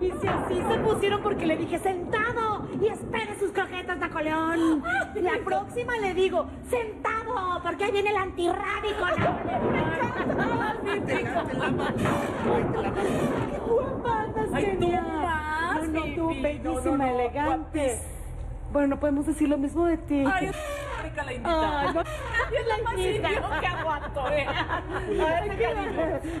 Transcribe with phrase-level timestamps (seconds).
[0.00, 4.82] Y si así se pusieron porque le dije sentado y espere sus croquetas Napoleón.
[5.14, 9.04] La próxima le digo sentado porque ahí viene el antirrábico.
[13.48, 15.02] ¡Qué guapa andas, Ay, tú Kenia!
[15.02, 18.00] más, No, no, tú, bellísima, elegante.
[18.72, 20.24] Bueno, no podemos decir lo mismo de ti.
[20.30, 20.50] Ay,
[21.24, 21.80] la invita.
[21.80, 22.00] Ay, no.
[22.58, 24.46] es la más idiota que aguanto, eh.
[25.20, 25.50] Ay.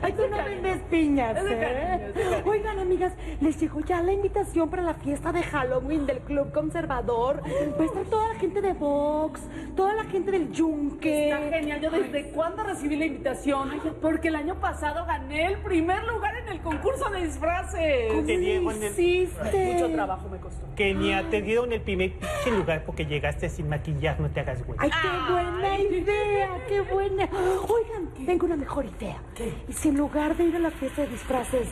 [0.02, 2.42] Ay, tú no vendes piñas, ¿eh?
[2.44, 7.42] Oigan, amigas, les llegó ya la invitación para la fiesta de Halloween del Club Conservador.
[7.78, 9.40] Va a estar toda la gente de Vox,
[9.76, 11.30] toda la gente del Yunque.
[11.30, 11.80] Está genial.
[11.80, 13.70] Yo desde cuándo recibí la invitación.
[14.00, 18.08] Porque el año pasado gané el primer lugar en el concurso de disfraces.
[18.12, 19.72] ¿Cómo Te en el- hiciste?
[19.74, 20.66] Mucho trabajo me costó.
[20.74, 24.90] Kenia, te dieron el primer pinche lugar porque llegaste sin maquillar, no te hagas Ay,
[24.90, 27.28] qué buena idea, qué buena.
[27.68, 29.22] Oigan, tengo una mejor idea.
[29.66, 31.68] ¿Y si en lugar de ir a la fiesta de disfraces,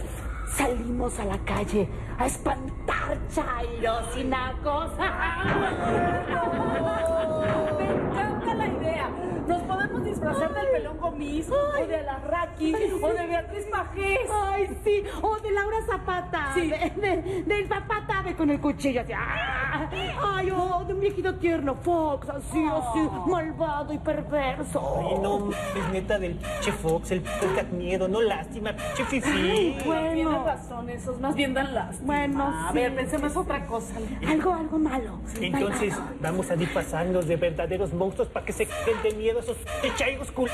[0.56, 4.92] salimos a la calle a espantar chairos y nacos?
[9.46, 14.20] Nos podemos disfrazar del pelón gomis, o de Alarraqui, o de Beatriz Pajés.
[14.32, 16.50] Ay, sí, o de Laura Zapata.
[16.54, 16.68] Sí.
[16.68, 19.12] De, de- del Zapata de con el cuchillo así.
[19.16, 19.88] ¡ah!
[20.34, 24.82] Ay, o de un viejito tierno, Fox, así, así, malvado y perverso.
[24.98, 29.76] Ay, no, es neta del pinche Fox, el pinche miedo, no lástima, pinche fifi.
[29.84, 30.12] Bueno.
[30.14, 32.06] Tienes razón, esos más bien dan lástima.
[32.06, 32.74] Bueno, A sí.
[32.78, 33.94] ver, pensemos otra cosa.
[34.26, 35.20] Algo, algo malo.
[35.40, 39.56] Entonces, vamos a disfrazarnos de verdaderos monstruos para que se queden de miedo esos
[39.96, 40.50] chairos cool.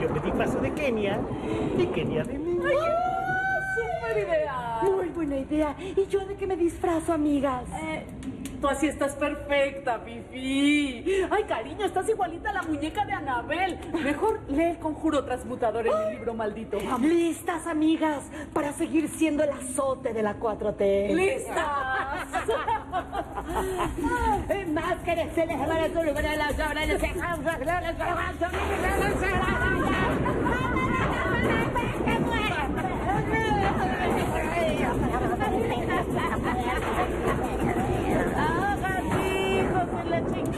[0.00, 1.20] Yo me disfrazo de Kenia
[1.78, 2.56] y Kenia de mí.
[2.56, 4.80] ¡Súper idea!
[4.82, 5.76] Muy buena idea.
[5.78, 7.64] ¿Y yo de qué me disfrazo, amigas?
[7.82, 8.04] Eh,
[8.60, 11.04] tú así estás perfecta, Fifi.
[11.30, 13.78] Ay, cariño, estás igualita a la muñeca de Anabel.
[14.02, 16.78] Mejor lee el conjuro transmutador en mi libro maldito.
[16.84, 17.00] Vamos.
[17.00, 21.14] Listas, amigas, para seguir siendo el azote de la 4T.
[21.14, 22.10] ¡Listas!
[25.34, 27.02] Se les van a tu lugar a las obras, los
[38.36, 40.50] ¡Hagan hijos de la ching!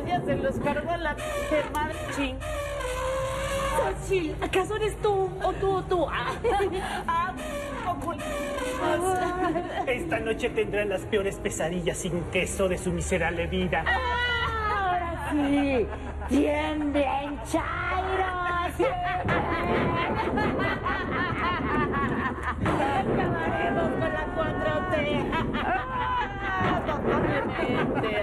[0.00, 2.38] Madre mía, se los cargó la pinche madre ching.
[3.76, 5.30] Xochitl, ¿acaso eres tú?
[5.42, 6.06] ¿O tú o tú?
[6.08, 6.32] Ah.
[7.06, 7.32] ¡Ah,
[7.84, 8.14] poco!
[9.86, 13.84] Esta noche tendrán las peores pesadillas sin queso de su miserable vida.
[14.70, 15.86] Ahora sí,
[16.28, 18.40] tiemblen, chairos.
[23.00, 24.96] Acabaremos con la 4T.
[26.86, 28.20] Totalmente.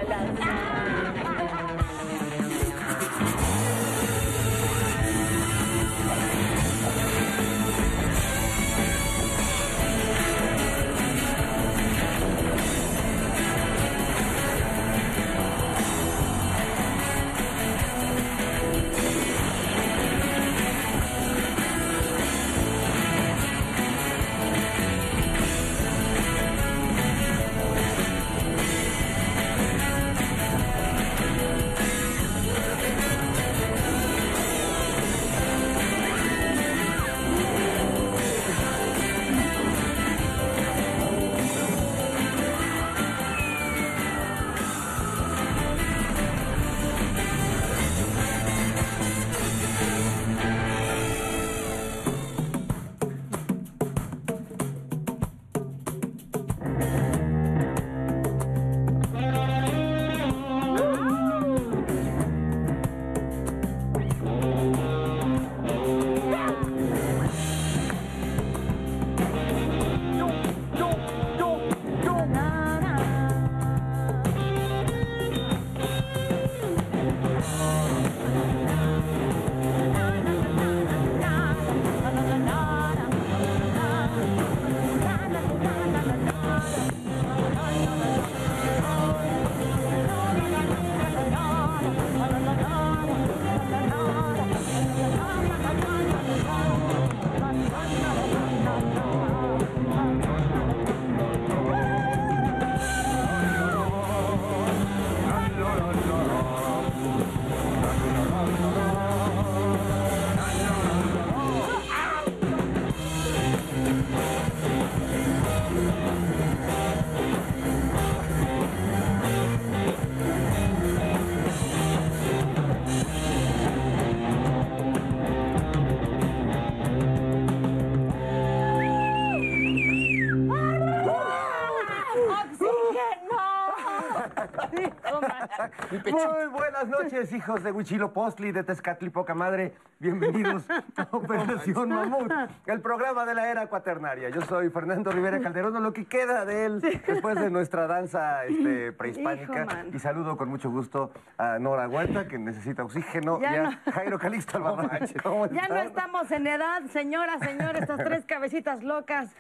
[136.05, 139.73] Muy buenas noches, hijos de Huichilopostli, de Tezcatli, poca madre.
[139.99, 140.63] Bienvenidos
[140.95, 142.31] a Operación Mamut,
[142.67, 144.29] el programa de la era cuaternaria.
[144.29, 148.91] Yo soy Fernando Rivera Calderón, lo que queda de él después de nuestra danza este,
[148.91, 149.65] prehispánica.
[149.65, 153.63] Hijo, y saludo con mucho gusto a Nora Huerta, que necesita oxígeno, Ya y a
[153.63, 153.91] no.
[153.91, 155.07] Jairo Calixto Albarrán.
[155.23, 159.33] ¿Cómo Ya no estamos en edad, señoras, señores, estas tres cabecitas locas.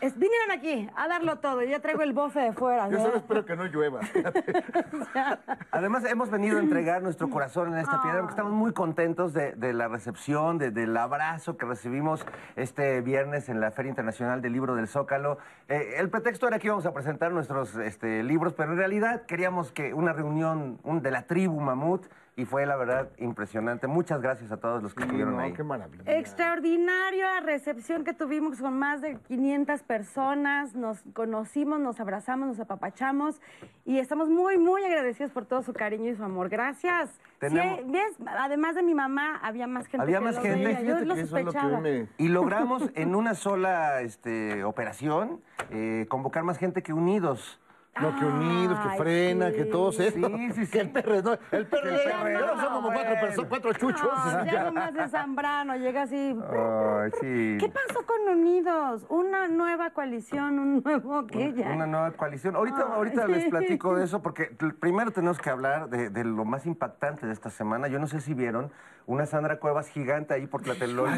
[0.00, 1.62] Es- vinieron aquí a darlo todo.
[1.62, 2.88] Yo ya traigo el bofe de fuera.
[2.88, 3.04] Yo ¿no?
[3.04, 4.00] solo espero que no llueva.
[5.70, 9.52] Además, hemos venido a entregar nuestro corazón en esta piedra porque estamos muy contentos de,
[9.52, 14.52] de la recepción, de- del abrazo que recibimos este viernes en la Feria Internacional del
[14.52, 15.38] Libro del Zócalo.
[15.68, 19.72] Eh, el pretexto era que íbamos a presentar nuestros este, libros, pero en realidad queríamos
[19.72, 22.06] que una reunión un- de la tribu Mamut
[22.38, 23.86] y fue, la verdad, impresionante.
[23.86, 25.54] Muchas gracias a todos los que estuvieron No, ahí.
[25.54, 26.02] qué maravilla.
[26.18, 30.74] Extraordinaria recepción que tuvimos con más de 500 personas.
[30.74, 33.40] Nos conocimos, nos abrazamos, nos apapachamos
[33.86, 36.50] y estamos muy, muy agradecidos por todo su cariño y su amor.
[36.50, 37.08] Gracias.
[37.10, 38.16] Sí, Tenemos- ¿ves?
[38.38, 40.02] Además de mi mamá, había más gente.
[40.02, 40.64] Había que más lo gente.
[40.64, 40.82] veía.
[40.82, 41.80] Yo lo sospechaba.
[41.80, 42.06] me...
[42.18, 45.40] Y logramos en una sola este, operación
[45.70, 47.60] eh, convocar más gente que unidos.
[48.00, 49.56] No, que unidos, que frena, sí.
[49.56, 50.16] que todos eso.
[50.28, 50.72] Sí, sí, sí.
[50.76, 53.20] Que el perro, no, el ya no no, son como cuatro bueno.
[53.20, 54.10] personas, cuatro chuchos.
[54.50, 54.64] Ya.
[54.64, 56.36] nomás de Zambrano, llega así.
[56.50, 57.56] Ay, sí.
[57.58, 59.06] ¿Qué pasó con Unidos?
[59.08, 61.70] Una nueva coalición, un nuevo qué ya.
[61.70, 62.56] Una nueva coalición.
[62.56, 64.46] Ahorita, ahorita les platico de eso porque
[64.80, 67.88] primero tenemos que hablar de, de lo más impactante de esta semana.
[67.88, 68.70] Yo no sé si vieron
[69.06, 71.12] una Sandra Cuevas gigante ahí por Tlatelolco.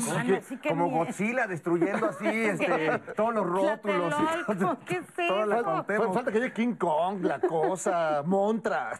[0.62, 0.90] Que como.
[0.90, 4.14] Godzilla destruyendo así este, todos los rótulos.
[4.48, 5.84] y todo- ¿qué es toda la eso?
[5.86, 8.92] Fal- Falta que llegue King Kong, la cosa, Montra.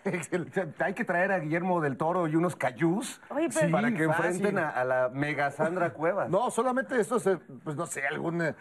[0.80, 4.24] Hay que traer a Guillermo del Toro y unos cayús Oye, pero- para que fácil.
[4.26, 6.30] enfrenten a, a la mega Sandra Cuevas.
[6.30, 7.28] No, solamente esto, es,
[7.64, 8.54] pues no sé, algún eh,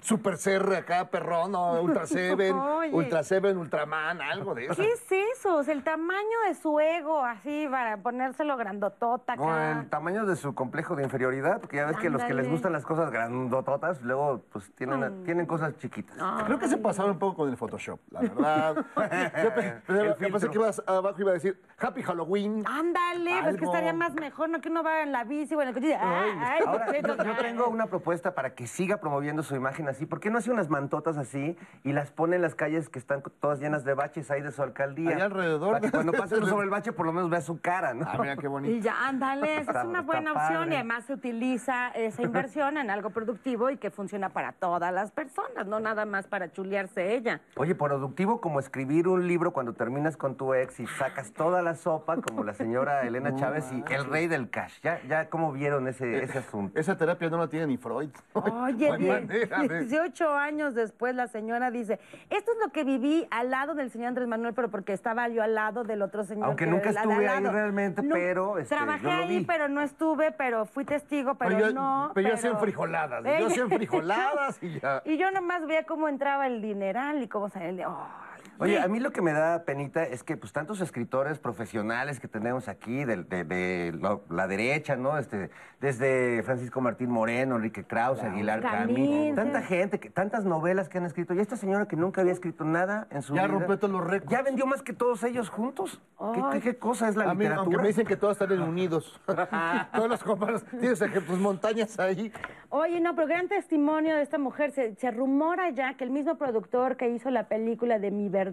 [0.00, 2.92] Super CR acá, perrón, no, Ultra Seven, Oye.
[2.92, 4.74] Ultra Seven, Ultraman, algo de eso.
[4.74, 5.56] ¿Qué es eso?
[5.56, 9.80] O sea, el tamaño de su ego, así, para ponérselo grandotota Con acá.
[9.80, 12.72] el tamaño de su complejo de inferioridad, porque ya ves que los que les gustan
[12.72, 16.16] las cosas grandototas, luego pues tienen, tienen cosas chiquitas.
[16.46, 18.84] Creo que se pasaron un poco con el Photoshop, la verdad.
[20.20, 22.64] Yo pensé que ibas abajo iba a decir Happy Halloween.
[22.66, 24.60] Ándale, pues que estaría más mejor, ¿no?
[24.60, 27.02] Que uno va en la bici o en el coche y dice, Ahora, ¿por qué
[27.02, 30.06] yo, yo tengo una propuesta para que siga promoviendo su imagen así.
[30.06, 33.22] ¿Por qué no hace unas mantotas así y las pone en las calles que están
[33.40, 35.10] todas llenas de baches ahí de su alcaldía?
[35.10, 35.72] Allá alrededor.
[35.72, 38.06] Para que cuando pase uno sobre el bache, por lo menos vea su cara, ¿no?
[38.08, 38.74] Ah, mira qué bonito.
[38.74, 40.72] Y ya, ándale, esa es una buena opción padre.
[40.72, 45.12] y además se utiliza esa inversión en algo productivo y que funciona para todas las
[45.12, 47.40] personas, no nada más para chulearse ella.
[47.56, 51.74] Oye, productivo como escribir un libro cuando terminas con tu ex y sacas toda la
[51.74, 54.80] sopa, como la señora Elena Chávez y el rey del cash.
[54.82, 56.78] ¿Ya, ya cómo vieron ese, ese asunto?
[56.78, 58.10] Esa terapia no la tiene ni Freud.
[58.32, 58.88] Oye,
[59.57, 61.98] No hay die- manera de- 18 años después la señora dice,
[62.30, 65.42] esto es lo que viví al lado del señor Andrés Manuel, pero porque estaba yo
[65.42, 66.46] al lado del otro señor.
[66.46, 67.52] Aunque que nunca estuve ahí lado".
[67.52, 69.44] realmente, pero, este, Trabajé yo lo ahí, vi.
[69.44, 72.12] pero no estuve, pero fui testigo, pero, yo, no.
[72.14, 73.24] pero yo hacía frijoladas.
[73.24, 75.02] Yo hacía frijoladas y ya.
[75.04, 77.80] Y yo nomás veía cómo entraba el dineral y cómo salía el...
[77.80, 78.27] ¡Ay!
[78.60, 82.28] Oye, a mí lo que me da penita es que pues tantos escritores profesionales que
[82.28, 85.16] tenemos aquí de, de- de lo- la derecha, ¿no?
[85.18, 90.98] Este, desde Francisco Martín Moreno, Enrique Krause, Aguilar Camín, tanta gente, que, tantas novelas que
[90.98, 91.34] han escrito.
[91.34, 93.52] Y esta señora que nunca había escrito nada en su Ya vida.
[93.58, 94.30] rompió todos los récords.
[94.32, 96.00] Ya vendió más que todos ellos juntos.
[96.34, 97.62] ¿Qué, qué- qué cosa es la A mí, literatura?
[97.62, 99.20] aunque me dicen que todas están en unidos.
[99.94, 100.64] Todos los compañeros.
[100.70, 102.32] Tienes ejemplos, pues, montañas ahí.
[102.70, 104.72] Oye, no, pero gran testimonio de esta mujer.
[104.72, 108.47] Se, se rumora ya que el mismo productor que hizo la película de Mi Verdad,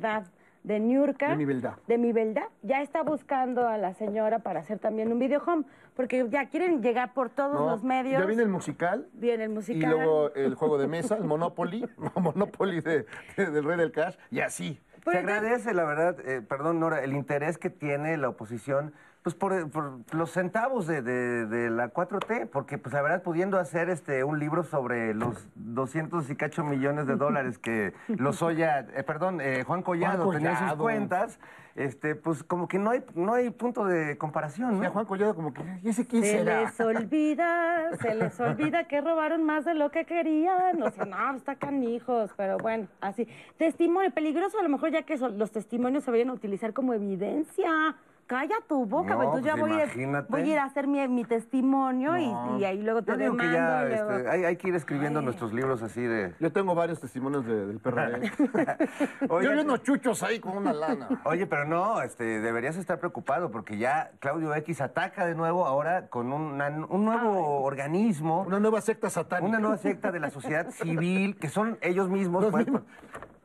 [0.64, 1.30] de Niurka.
[1.30, 1.75] De Mi Verdad.
[1.88, 5.64] De Mi Verdad, ya está buscando a la señora para hacer también un video home,
[5.96, 7.70] porque ya quieren llegar por todos ¿no?
[7.70, 8.20] los medios.
[8.20, 9.08] Ya viene el musical.
[9.14, 9.92] Viene el Y musical.
[9.92, 11.88] luego el juego de mesa, el Monopoly.
[12.16, 13.06] Monopoly de-
[13.38, 14.16] de- del Rey del Cash.
[14.32, 14.80] Y así.
[14.96, 18.92] Se Pero ya- agradece, la verdad, eh, perdón, Nora, el interés que tiene la oposición
[19.25, 23.58] pues por, por los centavos de, de- de la 4T, porque pues la verdad pudiendo
[23.58, 29.01] hacer este un libro sobre los 200 y cacho millones de dólares que Lozoya, eh,
[29.01, 30.84] perdón, eh, Juan Collado Juan tenía en sus Collado.
[30.84, 31.39] cuentas,
[31.74, 34.91] este pues como que no hay no hay punto de comparación, Y a ¿no?
[34.91, 36.62] Juan Collado como que, ¿y ese quién Se será?
[36.62, 40.84] les olvida, se les olvida que robaron más de lo que querían.
[40.84, 43.27] O sea, no, está canijos, pero bueno, así.
[43.58, 46.94] Testimonio peligroso, a lo mejor ya que son- los testimonios se vayan a utilizar como
[46.94, 47.96] evidencia.
[48.27, 50.27] Calla tu boca, No, pues, entonces ya pues, voy a, imagínate.
[50.32, 52.58] voy a ir a hacer mi, mi testimonio y- No.
[52.58, 53.51] y, ahí luego te Yo digo demando.
[53.51, 56.34] que ya y luego- este, hay, hay que ir escribiendo nuestros libros así de...
[56.39, 58.32] Yo tengo varios testimonios de- del PRD.
[59.29, 61.08] Oye, Yo vi unos chuchos ahí con una lana.
[61.25, 66.08] Oye, pero no, este, deberías estar preocupado porque ya Claudio X ataca de nuevo ahora
[66.08, 69.48] con una- un nuevo organismo, Una nueva secta satánica.
[69.50, 72.41] una nueva secta de la sociedad civil, que son ellos mismos.
[72.41, 72.82] Los pues, mismos.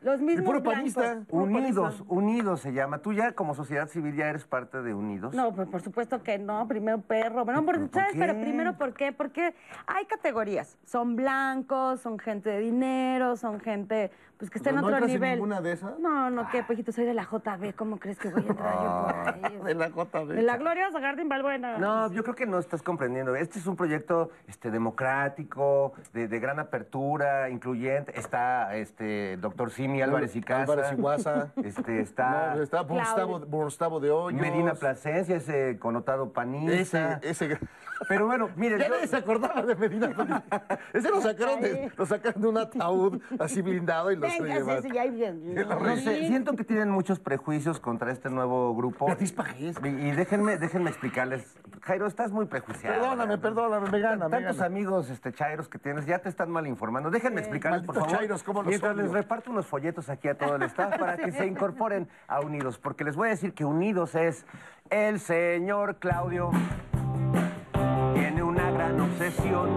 [0.03, 1.23] Los mismos puro panista.
[1.29, 2.99] Unidos, Unidos se llama.
[2.99, 5.35] Tú ya como sociedad civil ya eres parte de Unidos.
[5.35, 6.67] No, pues por supuesto que no.
[6.69, 7.45] Primero perro.
[7.45, 8.13] Bueno, por- ¿Por ¿sabes?
[8.13, 8.19] qué?
[8.19, 9.13] Pero primero, ¿por qué?
[9.13, 9.55] Porque
[9.87, 10.79] hay categorías.
[10.85, 15.07] Son blancos, son gente de dinero, son gente pues que está en ¿No otro en
[15.07, 15.33] nivel.
[15.33, 15.99] ninguna de esas?
[15.99, 17.75] No, no, qué, pejito, soy de la JB.
[17.77, 19.59] ¿Cómo crees que voy a entrar yo por ahí?
[19.67, 20.29] De la JB.
[20.29, 21.77] De la gloriosa Jardín Balbuena.
[21.77, 23.37] No, yo creo que no estás comprendiendo.
[23.37, 28.19] Este es un proyecto este, democrático, de, de gran apertura, incluyente.
[28.19, 30.73] Está este doctor Simi Álvarez y Casa.
[30.73, 31.53] Álvarez y Guasa.
[31.65, 34.41] Este, está No, está Gustavo, Gustavo de Hoyos.
[34.41, 37.21] Medina Plasencia, ese connotado panista.
[37.23, 37.59] Ese, ese.
[38.09, 40.79] Pero bueno, mire, Ya yo- nadie se acordaba de Medina Plasencia.
[40.95, 44.55] Ese lo sacaron de, lo sacaron de un ataúd así blindado y lo se Venga,
[44.59, 44.83] llevaron.
[44.83, 45.55] sí, sí, ya hay bien.
[45.55, 49.07] no sé, siento que tienen muchos prejuicios contra este nuevo grupo.
[49.59, 51.57] Y, y déjenme, déjenme explicarles.
[51.83, 52.95] Jairo, estás muy prejuiciado.
[53.01, 53.43] Perdóname, ¿verdad?
[53.43, 54.67] perdóname, me gana, me Tantos gana.
[54.67, 57.11] amigos este, chairos que tienes, ya te están mal informando.
[57.11, 58.11] Déjenme explicarles, por favor.
[58.11, 59.03] chairos, cómo los mientras odio.
[59.05, 62.79] les reparto unos folletos aquí a todo el staff para que se incorporen a Unidos.
[62.79, 64.45] Porque les voy a decir que Unidos es
[64.91, 66.51] el señor Claudio.
[68.15, 69.69] Tiene una gran obsesión.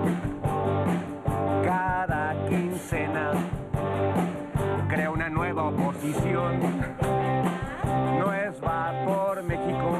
[1.64, 3.32] Cada quincena
[4.90, 6.60] crea una nueva oposición.
[8.20, 9.98] No es va por México,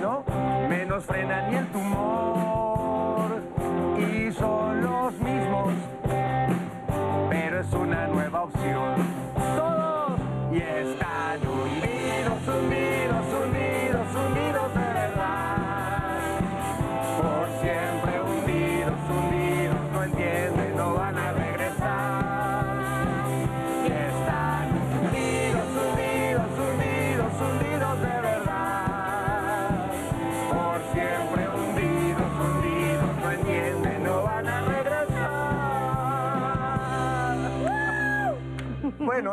[0.00, 0.24] no,
[0.68, 3.42] menos frena ni el tumor.
[3.98, 5.72] Y son los mismos,
[7.28, 9.07] pero es una nueva opción.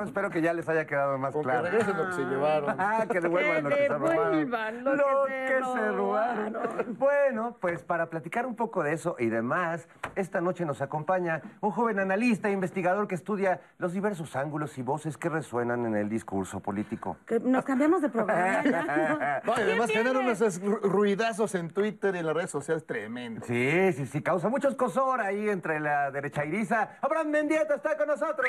[0.06, 1.64] Espero que ya les haya quedado más Con que claro.
[1.66, 2.76] regresen lo que se llevaron.
[2.80, 4.98] Ah, que devuelvan lo que se devuelvan robaron.
[4.98, 5.48] lo que
[5.82, 6.58] se robaron.
[6.98, 11.72] Bueno, pues para platicar un poco de eso y demás, esta noche nos acompaña un
[11.72, 16.10] joven analista e investigador que estudia los diversos ángulos y voces que resuenan en el
[16.10, 17.18] discurso político.
[17.26, 18.62] Que nos cambiamos de programa.
[19.44, 19.54] ¿no?
[19.58, 20.38] Y además ¿Quién generan viene?
[20.42, 23.48] unos ru- ruidazos en Twitter y en las redes sociales tremendos.
[23.48, 26.90] Sí, sí, sí, causa mucho escosor ahí entre la derecha iriza.
[27.02, 28.48] Abraham Mendieta está con nosotros.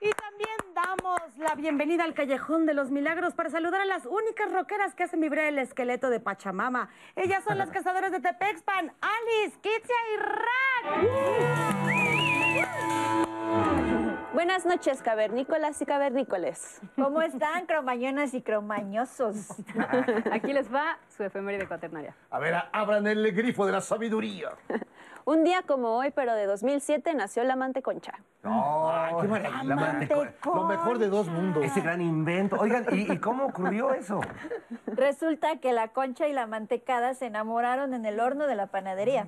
[0.00, 4.52] Y también damos la bienvenida al Callejón de los Milagros para saludar a las únicas
[4.52, 6.88] rockeras que hacen vibrar el esqueleto de Pachamama.
[7.16, 11.48] Ellas son las cazadoras de Tepexpan, Alice, Kitsia y Rat.
[14.34, 16.80] Buenas noches, cavernícolas y cavernícoles.
[16.94, 19.48] ¿Cómo están, cromañonas y cromañosos?
[20.30, 22.14] Aquí les va su efeméride cuaternaria.
[22.30, 24.52] A ver, abran el grifo de la sabiduría.
[25.28, 28.14] Un día como hoy, pero de 2007, nació la manteconcha.
[28.42, 29.62] No, Ay, qué maravilla.
[29.64, 31.62] la manteco- Lo mejor de dos mundos.
[31.62, 32.56] Ese gran invento.
[32.58, 34.20] Oigan, ¿y, y cómo ocurrió eso?
[34.86, 39.26] Resulta que la concha y la mantecada se enamoraron en el horno de la panadería.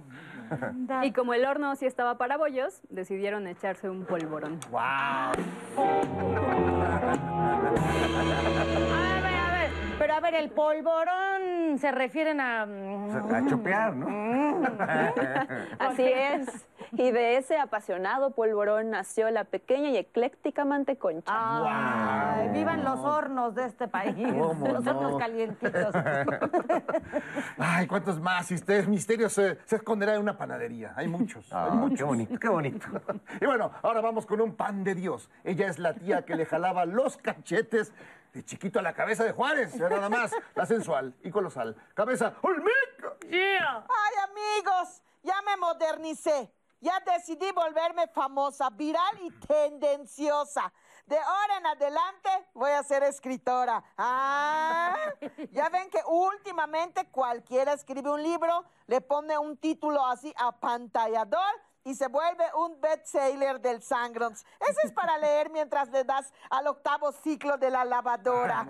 [1.03, 4.59] Y como el horno sí estaba para bollos, decidieron echarse un polvorón.
[4.73, 5.45] Ver.
[10.01, 12.63] Pero a ver, el polvorón se refieren a.
[12.63, 14.63] A chopear, ¿no?
[15.79, 16.67] Así es.
[16.93, 21.31] Y de ese apasionado polvorón nació la pequeña y ecléctica manteconcha.
[21.31, 24.17] Ay, vivan los hornos de este país.
[24.17, 24.91] ¿Cómo los no?
[24.91, 25.95] hornos calientitos.
[27.59, 30.95] Ay, ¿cuántos más misterios, misterios se, se esconderá en una panadería?
[30.97, 31.53] Hay muchos.
[31.53, 31.99] hay Ah, muchos.
[31.99, 32.87] qué bonito, qué bonito.
[33.39, 35.29] Y bueno, ahora vamos con un pan de Dios.
[35.45, 37.93] Ella es la tía que le jalaba los cachetes
[38.33, 39.75] de chiquito a la cabeza de Juárez.
[39.75, 41.77] Era nada más la sensual y colosal.
[41.95, 43.17] Cabeza olmeca.
[43.31, 46.53] Ay, amigos, ya me modernicé.
[46.83, 50.73] Ya decidí volverme famosa, viral y tendenciosa.
[51.05, 53.83] De ahora en adelante voy a ser escritora.
[53.99, 54.97] Ah,
[55.53, 61.53] ya ven que últimamente cualquiera escribe un libro, le pone un título así apantallador
[61.91, 64.45] y se vuelve un bestseller del Sangrons.
[64.61, 68.65] Ese es para leer mientras le das al octavo ciclo de la lavadora.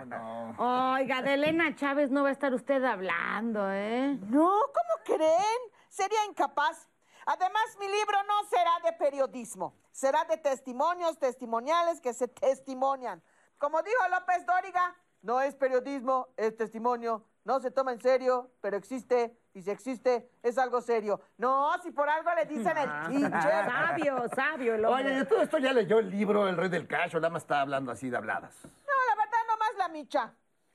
[0.57, 4.17] Oiga, de Elena Chávez no va a estar usted hablando, ¿eh?
[4.23, 5.59] No, ¿cómo creen?
[5.87, 6.87] Sería incapaz.
[7.27, 13.21] Además, mi libro no será de periodismo, será de testimonios testimoniales que se testimonian.
[13.59, 17.23] Como dijo López Dóriga, no es periodismo, es testimonio.
[17.43, 21.19] No se toma en serio, pero existe, y si existe, es algo serio.
[21.37, 23.31] No, si por algo le dicen el teacher.
[23.41, 25.05] Sabio, sabio el hombre.
[25.05, 27.61] Oye, de todo esto ya leyó el libro El Rey del Cacho, nada más está
[27.61, 28.55] hablando así de habladas.
[28.63, 28.69] No,
[29.09, 30.33] la verdad, nomás la micha.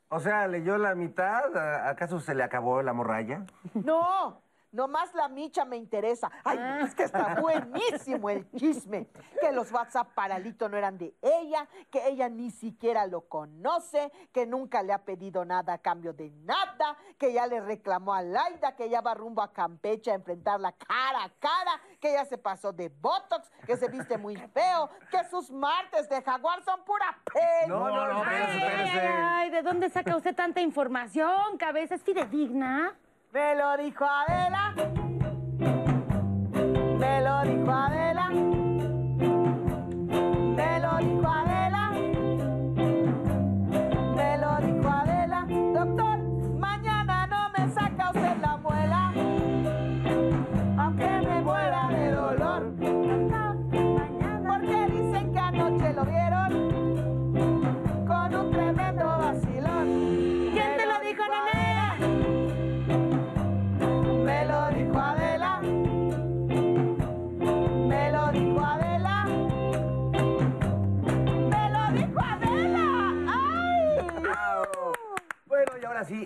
[0.08, 1.56] O sea, leyó la mitad.
[1.56, 3.44] ¿A- ¿Acaso se le acabó la morralla?
[3.74, 4.40] No,
[4.76, 6.30] Nomás la micha me interesa.
[6.44, 9.08] Ay, es que está buenísimo el chisme.
[9.40, 14.12] Que los WhatsApp para Lito no eran de ella, que ella ni siquiera lo conoce,
[14.34, 18.20] que nunca le ha pedido nada a cambio de nada, que ya le reclamó a
[18.20, 22.36] Laida, que ya va rumbo a Campeche a enfrentarla cara a cara, que ya se
[22.36, 27.18] pasó de Botox, que se viste muy feo, que sus martes de jaguar son pura
[27.32, 27.66] pena.
[27.66, 29.06] No, no, no, espérese, espérese.
[29.08, 31.56] Ay, ¿de dónde saca usted tanta información?
[31.56, 32.94] ¿Cabeza es fidedigna?
[33.36, 34.74] Me lo dijo Adela.
[36.98, 38.05] Me lo dijo Adela.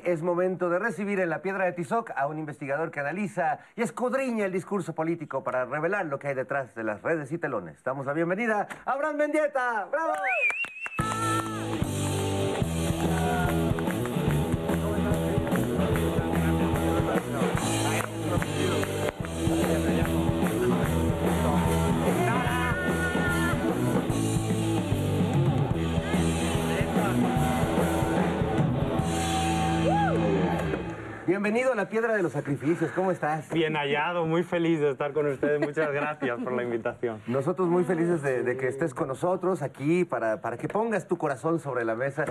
[0.04, 3.83] Es momento de recibir en la Piedra de Tizoc a un investigador que analiza y
[3.83, 7.83] escudriña el discurso político para revelar lo que hay detrás de las redes y telones.
[7.83, 9.87] Damos la bienvenida a Abraham Mendieta.
[9.90, 10.14] ¡Bravo!
[31.30, 32.90] Bienvenido a la Piedra de los Sacrificios.
[32.90, 33.49] ¿Cómo estás?
[33.50, 35.60] Bien hallado, muy feliz de estar con ustedes.
[35.60, 37.22] Muchas gracias por la invitación.
[37.28, 41.18] Nosotros muy felices de, de que estés con nosotros aquí para, para que pongas tu
[41.18, 42.25] corazón sobre la mesa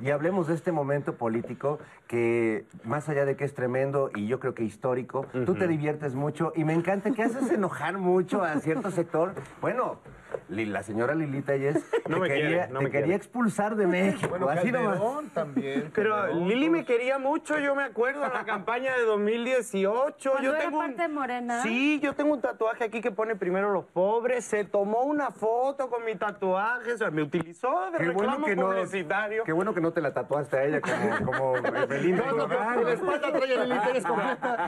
[0.00, 4.40] y hablemos de este momento político que, más allá de que es tremendo y yo
[4.40, 8.58] creo que histórico, tú te diviertes mucho y me encanta que haces enojar mucho a
[8.60, 9.34] cierto sector.
[9.60, 9.98] Bueno,
[10.48, 14.28] la señora Lilita Yes No me quería, quiere, no te me quería expulsar de México.
[14.28, 14.98] Bueno, así nomás.
[14.98, 15.90] Calderón también.
[15.94, 20.30] Pero Calderón, Lili me quería mucho, yo me acuerdo en la campaña de 2018.
[20.30, 21.62] ¿Cuando yo era tengo un- parte morena?
[21.62, 24.44] Sí, yo tengo un tatuaje aquí que pone primero los pobres.
[24.44, 28.46] Se tomó una foto con mi tatuaje, o sea, me utilizó de Qué bueno, reclamo
[28.46, 29.44] que no, publicitario.
[29.44, 32.24] qué bueno que no te la tatuaste a ella como, como Belinda.
[32.26, 34.66] No, no, no, la espalda trae el interés completa.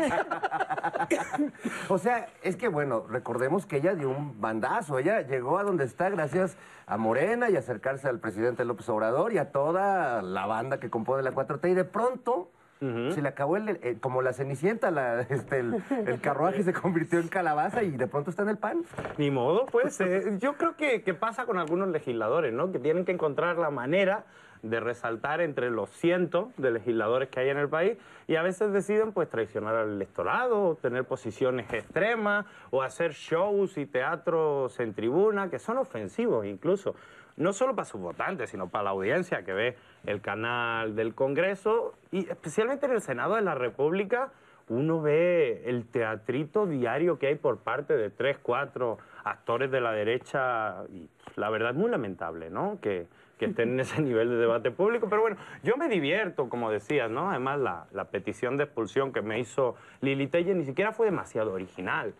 [1.88, 4.98] O sea, es que bueno, recordemos que ella dio un bandazo.
[4.98, 9.38] Ella llegó a donde está gracias a Morena y acercarse al presidente López Obrador y
[9.38, 11.70] a toda la banda que compone la 4T.
[11.70, 12.50] Y de pronto
[12.80, 17.18] se le acabó el, el- como la cenicienta, la, este, el, el carruaje se convirtió
[17.18, 18.84] en calabaza y de pronto está en el pan.
[19.16, 20.00] Ni modo, pues.
[20.00, 22.70] eh, yo creo que, que pasa con algunos legisladores, ¿no?
[22.70, 24.26] Que tienen que encontrar la manera
[24.62, 28.72] de resaltar entre los cientos de legisladores que hay en el país y a veces
[28.72, 34.94] deciden pues traicionar al electorado, o tener posiciones extremas o hacer shows y teatros en
[34.94, 36.94] tribuna que son ofensivos incluso.
[37.36, 41.94] No solo para sus votantes, sino para la audiencia que ve el canal del Congreso
[42.10, 44.32] y especialmente en el Senado de la República
[44.68, 49.92] uno ve el teatrito diario que hay por parte de tres, cuatro actores de la
[49.92, 52.78] derecha y la verdad es muy lamentable, ¿no?
[52.80, 53.06] Que,
[53.38, 55.08] que estén en ese nivel de debate público.
[55.08, 57.30] Pero bueno, yo me divierto, como decías, ¿no?
[57.30, 61.52] Además, la, la petición de expulsión que me hizo Lili Telle ni siquiera fue demasiado
[61.52, 62.14] original.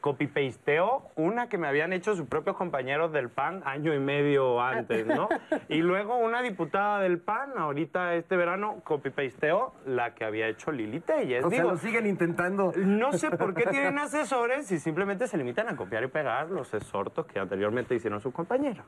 [0.00, 5.06] Copy-pasteó una que me habían hecho sus propios compañeros del PAN año y medio antes,
[5.06, 5.30] ¿no?
[5.70, 11.00] Y luego una diputada del PAN, ahorita este verano, copy-pasteó la que había hecho Lili
[11.00, 11.42] Telles.
[11.42, 12.74] O sea, lo siguen intentando.
[12.76, 16.74] no sé por qué tienen asesores si simplemente se limitan a copiar y pegar los
[16.74, 18.84] exhortos que anteriormente hicieron sus compañeros.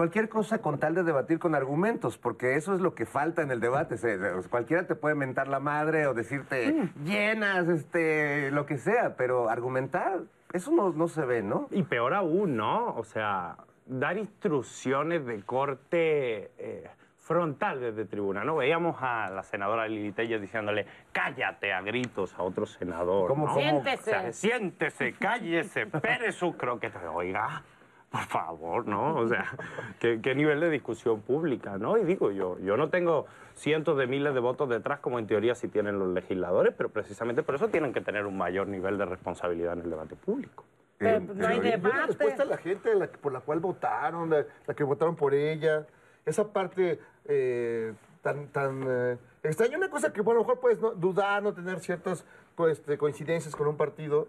[0.00, 3.50] Cualquier cosa con tal de debatir con argumentos, porque eso es lo que falta en
[3.50, 3.98] el debate.
[3.98, 9.50] Se- cualquiera te puede mentar la madre o decirte llenas, este, lo que sea, pero
[9.50, 10.20] argumentar,
[10.54, 11.68] eso no, no se ve, ¿no?
[11.70, 12.94] Y peor aún, ¿no?
[12.94, 18.56] O sea, dar instrucciones de corte eh, frontal desde tribuna, ¿no?
[18.56, 23.52] Veíamos a la senadora Lili Telles diciéndole, cállate a gritos a otro senador, ¿Cómo, ¿no?
[23.52, 23.62] cómo?
[23.62, 24.10] Siéntese.
[24.16, 26.96] O sea, siéntese, cállese, pere su croquete.
[27.06, 27.62] Oiga,
[28.10, 29.16] por favor, ¿no?
[29.16, 29.46] O sea,
[30.00, 31.96] ¿qué, qué nivel de discusión pública, ¿no?
[31.96, 35.54] Y digo, yo, yo no tengo cientos de miles de votos detrás como en teoría
[35.54, 39.04] sí tienen los legisladores, pero precisamente por eso tienen que tener un mayor nivel de
[39.04, 40.64] responsabilidad en el debate público.
[40.98, 42.06] Pero Eh, pues, no hay Pero ¿y la debate.
[42.08, 45.32] respuesta de la gente la que- por la cual votaron, la, la que votaron por
[45.34, 45.86] ella,
[46.26, 49.76] esa parte eh, tan, tan eh, extraña.
[49.78, 52.24] Una cosa que bueno, a lo mejor puedes no- dudar, no tener ciertas
[52.56, 54.28] co- este, coincidencias con un partido,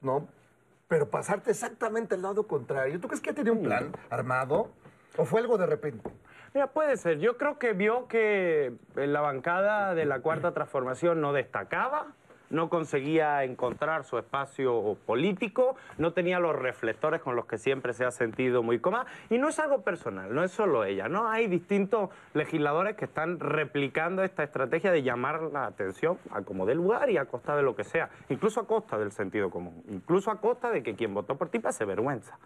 [0.00, 0.28] ¿no?
[0.88, 3.00] Pero pasarte exactamente al lado contrario.
[3.00, 4.70] ¿Tú crees que ya tenía un plan armado?
[5.16, 6.10] ¿O fue algo de repente?
[6.52, 7.18] Mira, puede ser.
[7.18, 12.14] Yo creo que vio que en la bancada de la Cuarta Transformación no destacaba
[12.50, 18.04] no conseguía encontrar su espacio político, no tenía los reflectores con los que siempre se
[18.04, 19.06] ha sentido muy cómoda.
[19.30, 21.28] Y no es algo personal, no es solo ella, ¿no?
[21.28, 26.78] Hay distintos legisladores que están replicando esta estrategia de llamar la atención a como del
[26.78, 30.30] lugar y a costa de lo que sea, incluso a costa del sentido común, incluso
[30.30, 32.38] a costa de que quien votó por ti pase vergüenza.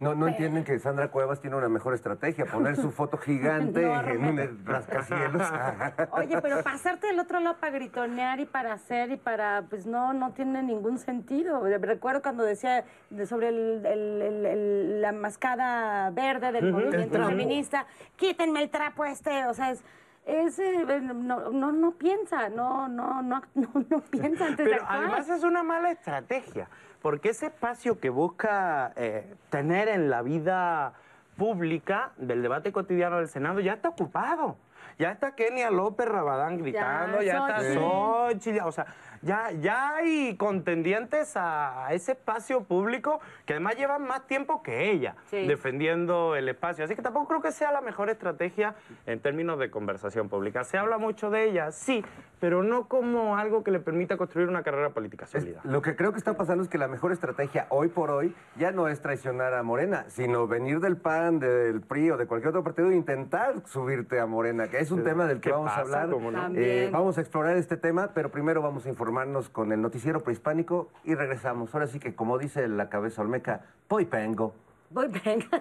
[0.00, 4.24] No, no entienden que Sandra Cuevas tiene una mejor estrategia, poner su foto gigante en
[4.24, 5.42] un rascacielos.
[6.12, 10.12] Oye, pero pasarte del otro lado para gritonear y para hacer y para, pues no,
[10.12, 11.60] no tiene ningún sentido.
[11.80, 17.86] Recuerdo cuando decía de- sobre el- el- el- el- la mascada verde del movimiento feminista,
[18.14, 19.82] quítenme el trapo este, o sea, es...
[20.28, 24.98] es, eh, no, no, no piensa, no, no, no, no, piensa antes de Pero actuar.
[24.98, 26.68] además es una mala estrategia,
[27.00, 30.92] porque ese espacio que busca eh, tener en la vida
[31.36, 34.56] pública del debate cotidiano del Senado ya está ocupado.
[34.98, 38.56] Ya está Kenia López Rabadán gritando, ya, está Xochitl.
[38.56, 38.86] Ya- o sea,
[39.22, 45.14] ya, ya hay contendientes a, ese espacio público que además llevan más tiempo que ella
[45.30, 45.46] Sí.
[45.46, 46.84] defendiendo el espacio.
[46.84, 48.74] Así que tampoco creo que sea la mejor estrategia
[49.06, 50.64] en términos de conversación pública.
[50.64, 52.04] Se habla mucho de ella, sí,
[52.40, 55.60] pero no como algo que le permita construir una carrera política sólida.
[55.64, 58.72] Lo que creo que está pasando es que la mejor estrategia hoy por hoy ya
[58.72, 62.64] no es traicionar a Morena, sino venir del PAN, del PRI o de cualquier otro
[62.64, 65.80] partido e intentar subirte a Morena, que es un tema del que ¿Qué vamos a
[65.80, 66.10] hablar.
[66.10, 66.48] ¿Cómo no?
[66.54, 70.88] Eh, vamos a explorar este tema, pero primero vamos a informarnos con el noticiero prehispánico
[71.04, 71.74] y regresamos.
[71.74, 74.54] Ahora sí que, como dice la cabeza olmeca, poi pengo.
[74.90, 75.46] Voy, venga.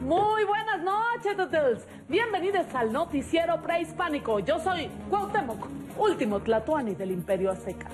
[0.00, 1.95] Muy buenas noches, Tutels.
[2.08, 4.38] Bienvenidos al noticiero prehispánico.
[4.38, 5.66] Yo soy Cuauhtémoc,
[5.98, 7.88] último tlatoani del Imperio Azteca.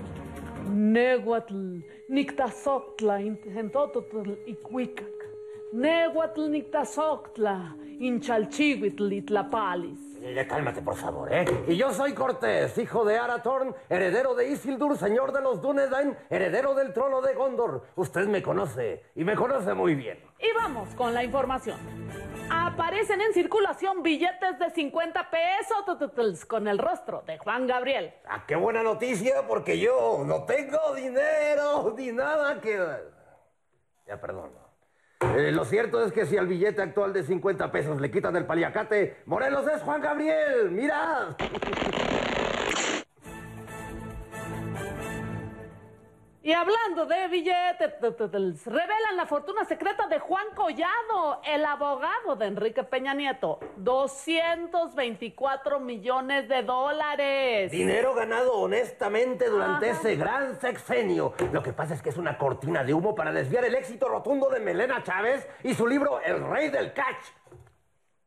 [0.71, 5.07] Nehuatl, Nictazoctla, Intentototl y Cuicac.
[5.73, 10.12] Nehuatl, Nictazoctla, Inchalchihuitl y Tlapalis.
[10.25, 11.45] Eh, cálmate, por favor, ¿eh?
[11.67, 16.75] Y yo soy Cortés, hijo de Aratorn, heredero de Isildur, señor de los Dunedain, heredero
[16.75, 17.89] del trono de Gondor.
[17.97, 20.25] Usted me conoce, y me conoce muy bien.
[20.39, 21.77] Y vamos con la información.
[22.49, 28.15] Aparecen en circulación billetes de 50 pesos con el rostro de Juan Gabriel.
[28.25, 32.79] Ah, qué buena noticia, porque yo no tengo dinero ni nada que...
[34.07, 34.62] Ya, perdón.
[35.37, 38.45] Eh, lo cierto es que si al billete actual de 50 pesos le quitan el
[38.45, 41.37] paliacate, Morelos es Juan Gabriel, mira.
[46.45, 52.83] Y hablando de billetes, revelan la fortuna secreta de Juan Collado, el abogado de Enrique
[52.83, 53.61] Peña Nieto.
[53.77, 57.71] 224 millones de dólares.
[57.71, 60.01] Dinero ganado honestamente durante Ajá.
[60.01, 61.33] ese gran sexenio.
[61.53, 64.51] Lo que pasa es que es una cortina de humo para desviar el éxito rotundo
[64.51, 67.25] de Melena Chávez y su libro El Rey del Catch.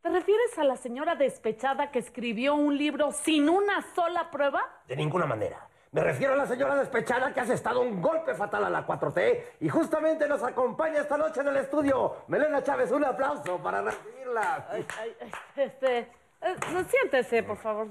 [0.02, 4.64] ¿Te refieres a la señora despechada que escribió un libro sin una sola prueba?
[4.88, 5.68] De ninguna manera.
[5.96, 9.44] Me refiero a la señora despechada que ha asestado un golpe fatal a la 4T
[9.62, 12.18] y justamente nos acompaña esta noche en el estudio.
[12.28, 14.68] Melena Chávez, un aplauso para recibirla.
[14.70, 16.56] Ay, ay, ay, este, eh,
[16.90, 17.88] siéntese, por favor.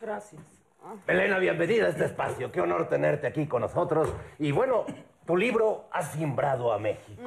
[0.00, 0.42] Gracias.
[1.06, 2.50] Melena, bienvenida a este espacio.
[2.50, 4.12] Qué honor tenerte aquí con nosotros.
[4.40, 4.84] Y bueno,
[5.24, 7.22] tu libro ha simbrado a México.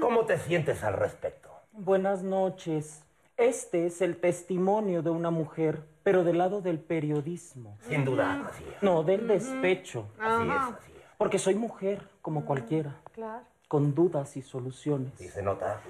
[0.00, 1.50] ¿Cómo te sientes al respecto?
[1.70, 3.04] Buenas noches.
[3.42, 7.76] Este es el testimonio de una mujer, pero del lado del periodismo.
[7.88, 8.82] Sin duda, así es.
[8.82, 10.06] No, del despecho.
[10.18, 11.02] Así es, así es.
[11.18, 13.44] Porque soy mujer, como cualquiera, Claro.
[13.68, 15.80] con dudas y soluciones, Sí, se nota.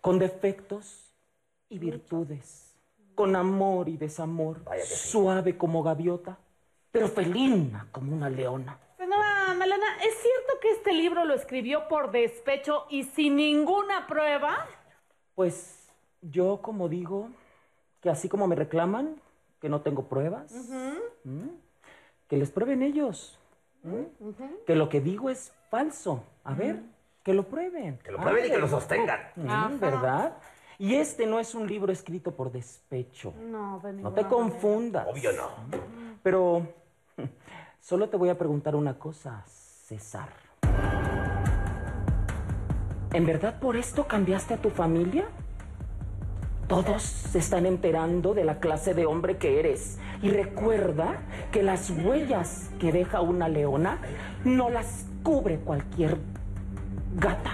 [0.00, 1.14] con defectos
[1.70, 2.74] y virtudes,
[3.14, 5.08] con amor y desamor, Vaya que sí.
[5.08, 6.38] suave como gaviota,
[6.90, 8.78] pero felina como una leona.
[8.96, 14.66] Señora Melena, ¿es cierto que este libro lo escribió por despecho y sin ninguna prueba?
[15.34, 15.77] Pues
[16.22, 17.28] yo como digo,
[18.00, 19.16] que así como me reclaman,
[19.60, 20.52] que no tengo pruebas,
[22.28, 23.38] que les prueben ellos.
[24.66, 26.24] Que lo que digo es falso.
[26.44, 26.82] A ver,
[27.22, 27.98] que lo prueben.
[27.98, 29.20] Que lo prueben y que lo sostengan.
[29.80, 30.36] ¿Verdad?
[30.78, 33.34] Y este no es un libro escrito por despecho.
[33.36, 35.08] No, de No te confundas.
[35.08, 35.50] Obvio no.
[36.22, 36.68] Pero
[37.80, 40.28] solo te voy a preguntar una cosa, César.
[43.12, 45.26] ¿En verdad por esto cambiaste a tu familia?
[46.68, 49.98] Todos se están enterando de la clase de hombre que eres.
[50.22, 53.98] Y recuerda que las huellas que deja una leona
[54.44, 56.18] no las cubre cualquier
[57.14, 57.52] Gata.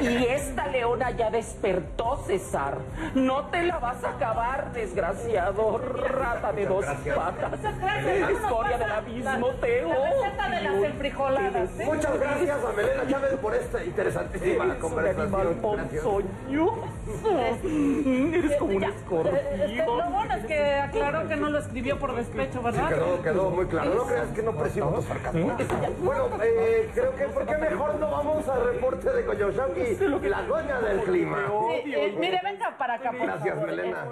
[0.00, 2.78] Y esta leona ya despertó, César.
[3.14, 5.78] No te la vas a acabar, desgraciado.
[5.78, 7.52] Rata de dos patas.
[7.62, 11.40] Escoria del abismo, te La receta de las odio.
[11.78, 11.84] ¿eh?
[11.84, 15.30] Muchas gracias a Melena Chávez por esta interesantísima conversación.
[18.34, 19.76] Eres como un Este, escorpión.
[19.86, 22.88] lo bueno es que aclaró que no lo escribió por despecho, ¿verdad?
[22.88, 23.94] Quedó, quedó muy claro.
[23.94, 25.56] No creas que no percibo tu sarcasmo.
[26.02, 30.80] Bueno, eh, creo que ¿por qué mejor no vamos al reporte de Koyoshaki, la dueña
[30.80, 31.46] del clima?
[31.46, 33.70] Sí, eh, mire, venga para acá, por Gracias, favor.
[33.70, 34.04] Melena.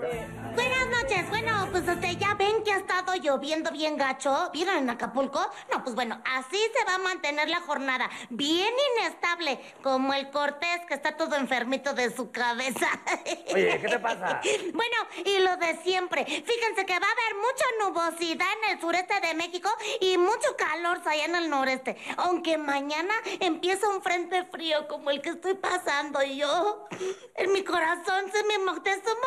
[0.55, 1.29] Buenas noches.
[1.29, 4.51] Bueno, pues este, ya ven que ha estado lloviendo bien gacho.
[4.53, 5.41] ¿Vieron en Acapulco?
[5.73, 8.11] No, pues bueno, así se va a mantener la jornada.
[8.31, 12.89] Bien inestable, como el Cortés que está todo enfermito de su cabeza.
[13.55, 14.41] Oye, ¿qué te pasa?
[14.75, 16.25] Bueno, y lo de siempre.
[16.25, 21.01] Fíjense que va a haber mucha nubosidad en el sureste de México y mucho calor
[21.07, 21.97] allá en el noreste.
[22.17, 26.87] Aunque mañana empieza un frente frío como el que estoy pasando y yo.
[27.35, 29.27] En mi corazón se me Moctezuma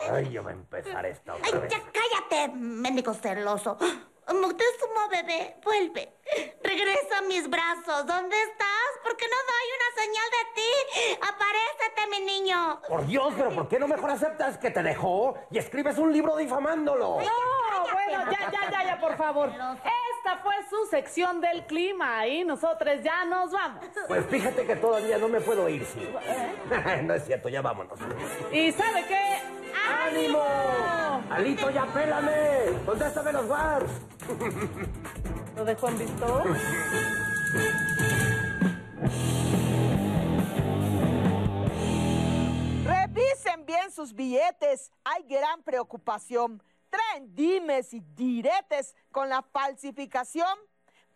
[0.00, 0.16] bebé.
[0.16, 1.70] Ay, ya va a empezar esta otra Ay, vez.
[1.70, 3.76] ya cállate, mendigo celoso.
[4.32, 6.14] Moctezuma, bebé, vuelve.
[6.62, 8.06] Regresa a mis brazos.
[8.06, 8.68] ¿Dónde estás?
[9.02, 11.16] ¿Por qué no doy una señal de ti?
[11.20, 12.80] Aparécete, mi niño.
[12.88, 16.36] Por Dios, pero ¿por qué no mejor aceptas que te dejó y escribes un libro
[16.36, 17.18] difamándolo?
[17.20, 17.61] No,
[17.92, 19.50] bueno, ya, ya, ya, ya, por favor.
[19.50, 23.84] Esta fue su sección del clima y nosotros ya nos vamos.
[24.06, 26.08] Pues fíjate que todavía no me puedo ir, sí.
[27.02, 27.98] no es cierto, ya vámonos.
[28.52, 29.38] ¿Y sabe qué?
[30.06, 30.42] ¡Ánimo!
[31.30, 32.32] Alito, ya pélame.
[32.86, 33.90] Contéstame los whats.
[35.56, 36.44] ¿Lo dejó en visto?
[42.84, 44.92] Revisen bien sus billetes.
[45.04, 46.62] Hay gran preocupación.
[46.92, 50.58] Traen dimes y diretes con la falsificación.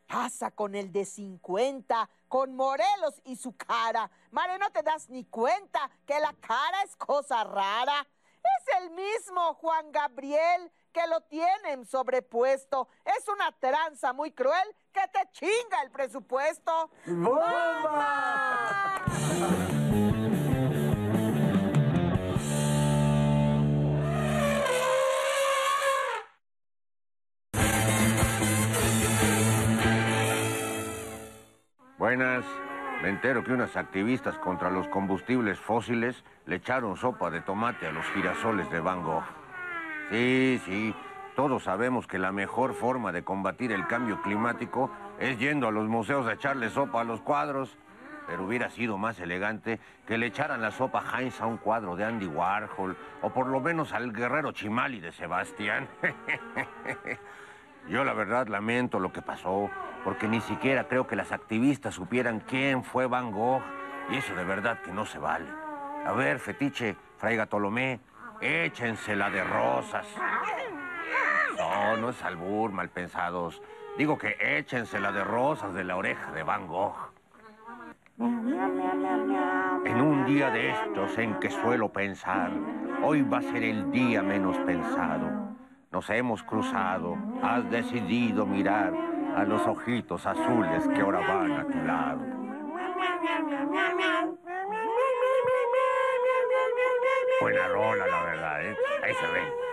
[0.07, 4.11] Pasa con el de 50, con Morelos y su cara.
[4.31, 8.07] Mare, no te das ni cuenta que la cara es cosa rara.
[8.39, 12.89] Es el mismo Juan Gabriel que lo tienen sobrepuesto.
[13.05, 16.91] Es una tranza muy cruel que te chinga el presupuesto.
[31.99, 32.45] Buenas.
[33.03, 37.93] Me entero que unas activistas contra los combustibles fósiles le echaron sopa de tomate a
[37.93, 39.25] los girasoles de Van Gogh.
[40.11, 40.95] Sí, sí.
[41.37, 45.89] Todos sabemos que la mejor forma de combatir el cambio climático es yendo a los
[45.89, 47.79] museos a echarle sopa a los cuadros.
[48.27, 52.05] Pero hubiera sido más elegante que le echaran la sopa Heinz a un cuadro de
[52.05, 55.89] Andy Warhol o por lo menos al guerrero Chimali de Sebastián.
[57.88, 59.70] Yo la verdad lamento lo que pasó,
[60.03, 63.62] porque ni siquiera creo que las activistas supieran quién fue Van Gogh,
[64.11, 65.46] y eso de verdad que no se vale.
[66.05, 68.01] A ver, fetiche, Fray Gatolomé,
[68.40, 70.07] échensela de rosas.
[71.57, 73.62] No, no es albur, mal pensados.
[73.96, 77.12] Digo que échensela de rosas de la oreja de Van Gogh.
[78.18, 82.51] En un día de estos en que suelo pensar,
[83.03, 85.46] hoy va a ser el día menos pensado.
[85.92, 88.92] Nos hemos cruzado, has decidido mirar
[89.37, 92.20] a los ojitos azules que ahora van a tu lado.
[97.40, 98.77] Buena rola, la verdad, ¿eh?
[99.05, 99.66] Ahí se ve.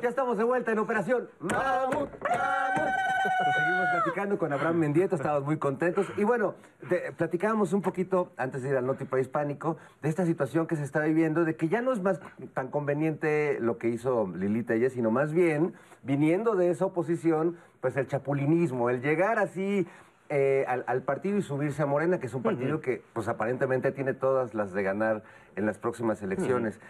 [0.00, 2.99] Ya estamos de vuelta en Operación Mamut, Mamut.
[3.22, 6.06] Seguimos platicando con Abraham Mendieta, estamos muy contentos.
[6.16, 6.54] Y bueno,
[7.18, 11.00] platicábamos un poquito, antes de ir al Noti Hispánico, de esta situación que se está
[11.00, 12.18] viviendo, de que ya no es más
[12.54, 17.96] tan conveniente lo que hizo Lilita ella, sino más bien, viniendo de esa oposición, pues
[17.96, 19.86] el chapulinismo, el llegar así
[20.30, 23.92] eh, al, al partido y subirse a Morena, que es un partido que pues aparentemente
[23.92, 25.22] tiene todas las de ganar
[25.56, 26.80] en las próximas elecciones.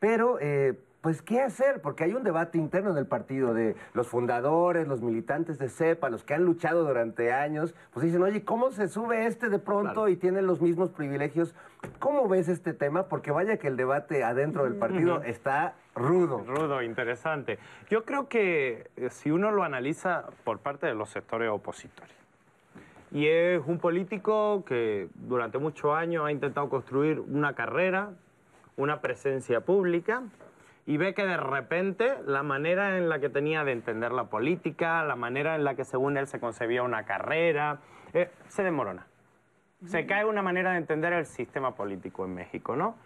[0.00, 1.80] Pero, eh, pues, ¿qué hacer?
[1.80, 6.10] Porque hay un debate interno en el partido de los fundadores, los militantes de CEPA,
[6.10, 10.08] los que han luchado durante años, pues dicen, oye, ¿cómo se sube este de pronto
[10.08, 11.54] y tiene los mismos privilegios?
[12.00, 13.04] ¿Cómo ves este tema?
[13.04, 16.44] Porque vaya que el debate adentro del partido está rudo.
[16.46, 17.58] Rudo, interesante.
[17.88, 22.14] Yo creo que eh, si uno lo analiza por parte de los sectores opositores,
[23.10, 28.10] y es un político que durante muchos años ha intentado construir una carrera,
[28.76, 30.24] una presencia pública,
[30.88, 35.04] y ve que de repente la manera en la que tenía de entender la política,
[35.04, 37.80] la manera en la que según él se concebía una carrera,
[38.14, 39.06] eh, se desmorona.
[39.84, 42.96] Se cae una manera de entender el sistema político en México, ¿no?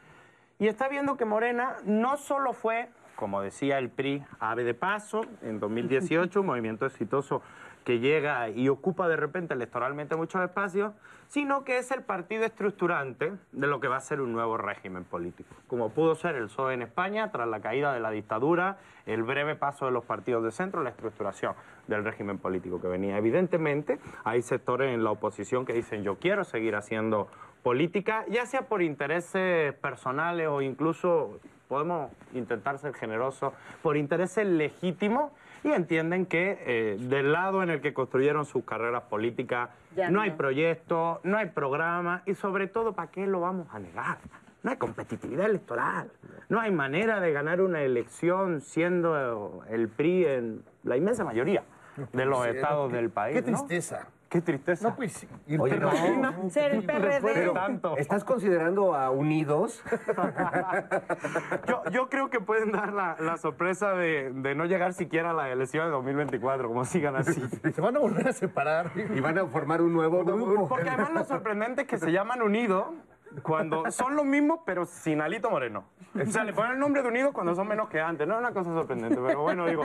[0.60, 5.20] Y está viendo que Morena no solo fue como decía el PRI, ave de paso,
[5.42, 7.42] en 2018, un movimiento exitoso
[7.84, 10.92] que llega y ocupa de repente electoralmente muchos espacios,
[11.28, 15.04] sino que es el partido estructurante de lo que va a ser un nuevo régimen
[15.04, 19.22] político, como pudo ser el PSOE en España tras la caída de la dictadura, el
[19.22, 21.54] breve paso de los partidos de centro, la estructuración
[21.86, 23.16] del régimen político que venía.
[23.16, 27.28] Evidentemente, hay sectores en la oposición que dicen yo quiero seguir haciendo
[27.62, 35.32] política, ya sea por intereses personales o incluso podemos intentar ser generosos, por intereses legítimos
[35.64, 40.16] y entienden que eh, del lado en el que construyeron sus carreras políticas Ya no
[40.16, 40.20] no.
[40.22, 44.18] hay proyecto, no hay programa y sobre todo, ¿para qué lo vamos a negar?
[44.62, 46.10] No hay competitividad electoral,
[46.48, 51.64] no hay manera de ganar una elección siendo el PRI en la inmensa mayoría
[52.12, 53.42] de los Sí, estados qué- del país.
[53.42, 53.58] Qué ¿no?
[54.32, 54.88] Qué tristeza.
[54.88, 56.48] No, pues, y Oye, no.
[56.48, 57.50] Ser el PRD.
[57.52, 57.98] Tanto.
[57.98, 59.84] ¿estás considerando a Unidos?
[61.68, 65.34] Yo, yo creo que pueden dar la, la sorpresa de, de no llegar siquiera a
[65.34, 67.42] la elección de 2024, como sigan así.
[67.74, 68.90] Se van a volver a separar.
[68.96, 70.66] Y van a formar un nuevo grupo.
[70.66, 72.86] Porque además lo sorprendente es que se llaman Unidos
[73.42, 75.84] cuando son los mismos, pero sin Alito Moreno.
[76.20, 78.28] O sea, le ponen el nombre de Unidos cuando son menos que antes.
[78.28, 79.82] No es una cosa sorprendente, pero bueno, digo,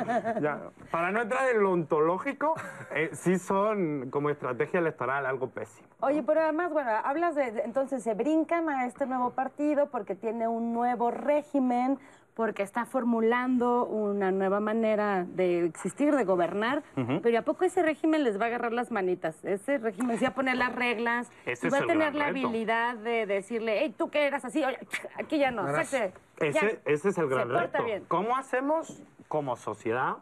[0.92, 2.54] para no entrar en lo ontológico,
[2.92, 5.88] eh, sí son como estrategia electoral algo pésimo.
[6.02, 10.48] Oye, pero además, bueno, hablas de- entonces se brincan a este nuevo partido porque tiene
[10.48, 11.98] un nuevo régimen,
[12.38, 17.20] porque está formulando una nueva manera de existir, de gobernar, Ujú.
[17.24, 19.44] pero ¿a poco ese régimen les va a agarrar las manitas?
[19.44, 22.46] Ese régimen sí va a poner las reglas, Ese y va a tener la reto.
[22.46, 24.78] habilidad de decirle, hey, tú que eras así, oye,
[25.20, 27.84] aquí ya no, Ese, ya, ese es el gran reto.
[27.84, 28.04] bien.
[28.08, 30.18] ¿Cómo hacemos como sociedad,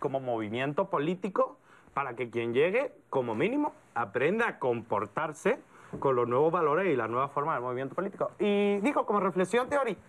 [0.00, 1.58] como movimiento político,
[1.92, 5.58] para que quien llegue, como mínimo, aprenda a comportarse
[5.98, 8.30] con los nuevos valores y la nueva forma del movimiento político?
[8.38, 10.00] Y digo, como reflexión teórica,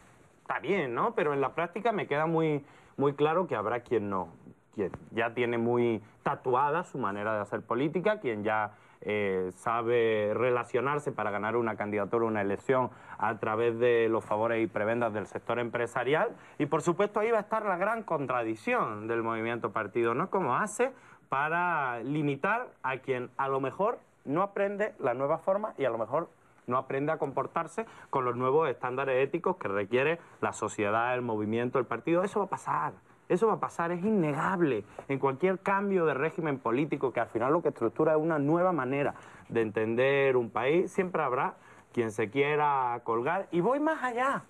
[0.59, 1.13] bien, ¿no?
[1.15, 2.65] Pero en la práctica me queda muy,
[2.97, 4.29] muy claro que habrá quien no,
[4.75, 11.11] quien ya tiene muy tatuada su manera de hacer política, quien ya eh, sabe relacionarse
[11.11, 15.59] para ganar una candidatura, una elección a través de los favores y prebendas del sector
[15.59, 16.29] empresarial.
[16.57, 20.29] Y por supuesto ahí va a estar la gran contradicción del movimiento partido, ¿no?
[20.29, 20.91] ¿Cómo hace
[21.27, 25.97] para limitar a quien a lo mejor no aprende la nueva forma y a lo
[25.97, 26.29] mejor
[26.67, 31.79] no aprende a comportarse con los nuevos estándares éticos que requiere la sociedad, el movimiento,
[31.79, 32.23] el partido.
[32.23, 32.93] Eso va a pasar.
[33.29, 34.83] Eso va a pasar, es innegable.
[35.07, 38.73] En cualquier cambio de régimen político que al final lo que estructura es una nueva
[38.73, 39.15] manera
[39.49, 41.55] de entender un país, siempre habrá
[41.93, 43.47] quien se quiera colgar.
[43.51, 44.43] Y voy más allá.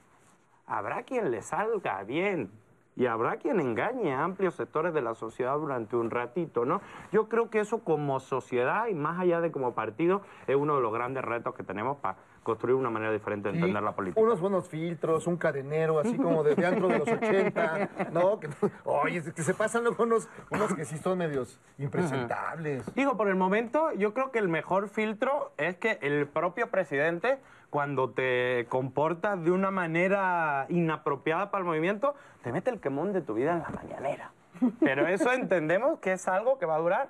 [0.66, 2.50] Habrá quien le salga bien
[2.96, 6.82] y habrá quien engañe a amplios sectores de la sociedad durante un ratito, ¿no?
[7.12, 10.82] Yo creo que eso como sociedad y más allá de como partido es uno de
[10.82, 14.20] los grandes retos que tenemos para construir una manera diferente de Sí, entender la política.
[14.22, 18.40] Unos buenos filtros, un cadenero, así como de teatro de los 80, ¿no?
[18.40, 18.50] Que,
[18.84, 22.94] oye, es que se pasan luego unos, unos que sí son medios impresentables.
[22.96, 27.40] Digo, por el momento, yo creo que el mejor filtro es que el propio presidente,
[27.74, 33.22] cuando te comportas de una manera inapropiada para el movimiento, te mete el quemón de
[33.22, 34.32] tu vida en la mañanera.
[34.80, 37.10] Pero eso entendemos que es algo que va a durar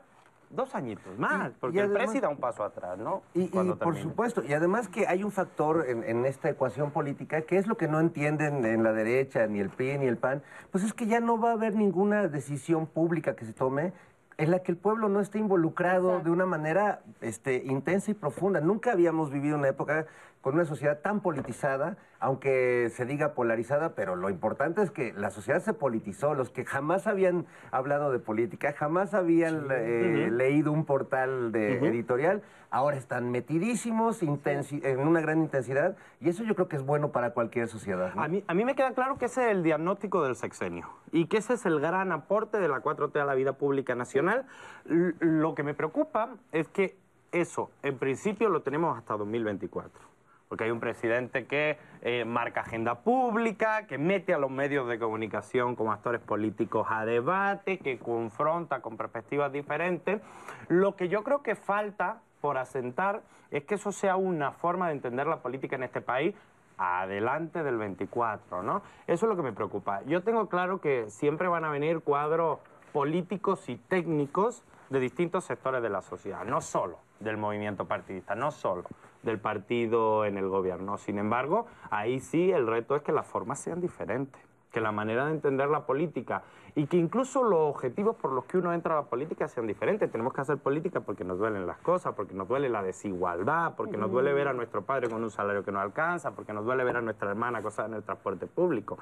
[0.49, 3.23] dos añitos más, porque el además- presi da un paso atrás, ¿no?
[3.33, 4.03] Y, por termine.
[4.03, 7.75] supuesto, y además que hay un factor en, en esta ecuación política que es lo
[7.75, 11.07] que no entienden en la derecha, ni el PRI, ni el PAN, pues es que
[11.07, 13.91] ya no va a haber ninguna decisión pública que se tome
[14.37, 18.61] en la que el pueblo no esté involucrado de una manera este, intensa y profunda.
[18.61, 20.07] Nunca habíamos vivido una época
[20.43, 25.29] con una sociedad tan politizada, aunque se diga polarizada, pero lo importante es que la
[25.29, 26.33] sociedad se politizó.
[26.33, 32.41] Los que jamás habían hablado de política, jamás habían eh, leído un portal de editorial,
[32.71, 37.29] ahora están metidísimos en una gran intensidad y eso yo creo que es bueno para
[37.31, 38.13] cualquier sociedad.
[38.13, 38.21] ¿no?
[38.21, 41.27] A mí, a mí me queda claro que ese es el diagnóstico del sexenio y
[41.27, 44.45] que ese es el gran aporte de la 4T a la vida pública nacional.
[44.89, 46.97] L- lo que me preocupa es que
[47.31, 50.12] eso, en principio, lo tenemos hasta 2024.
[50.53, 54.99] Porque hay un presidente que eh, marca agenda pública, que mete a los medios de
[54.99, 60.21] comunicación como actores políticos a debate, que confronta con perspectivas diferentes.
[60.67, 64.93] Lo que yo creo que falta por asentar es que eso sea una forma de
[64.93, 66.35] entender la política en este país
[66.77, 68.83] adelante del 24, ¿no?
[69.07, 70.03] Eso es lo que me preocupa.
[70.03, 72.59] Yo tengo claro que siempre van a venir cuadros
[72.91, 74.61] políticos y técnicos
[74.91, 78.83] de distintos sectores de la sociedad, no solo del movimiento partidista, no solo
[79.23, 80.97] del partido en el gobierno.
[80.97, 85.25] Sin embargo, ahí sí el reto es que las formas sean diferentes, que la manera
[85.25, 86.43] de entender la política
[86.75, 90.11] y que incluso los objetivos por los que uno entra a la política sean diferentes.
[90.11, 93.95] Tenemos que hacer política porque nos duelen las cosas, porque nos duele la desigualdad, porque
[93.95, 96.83] nos duele ver a nuestro padre con un salario que no alcanza, porque nos duele
[96.83, 98.97] ver a nuestra hermana acosada en el transporte público.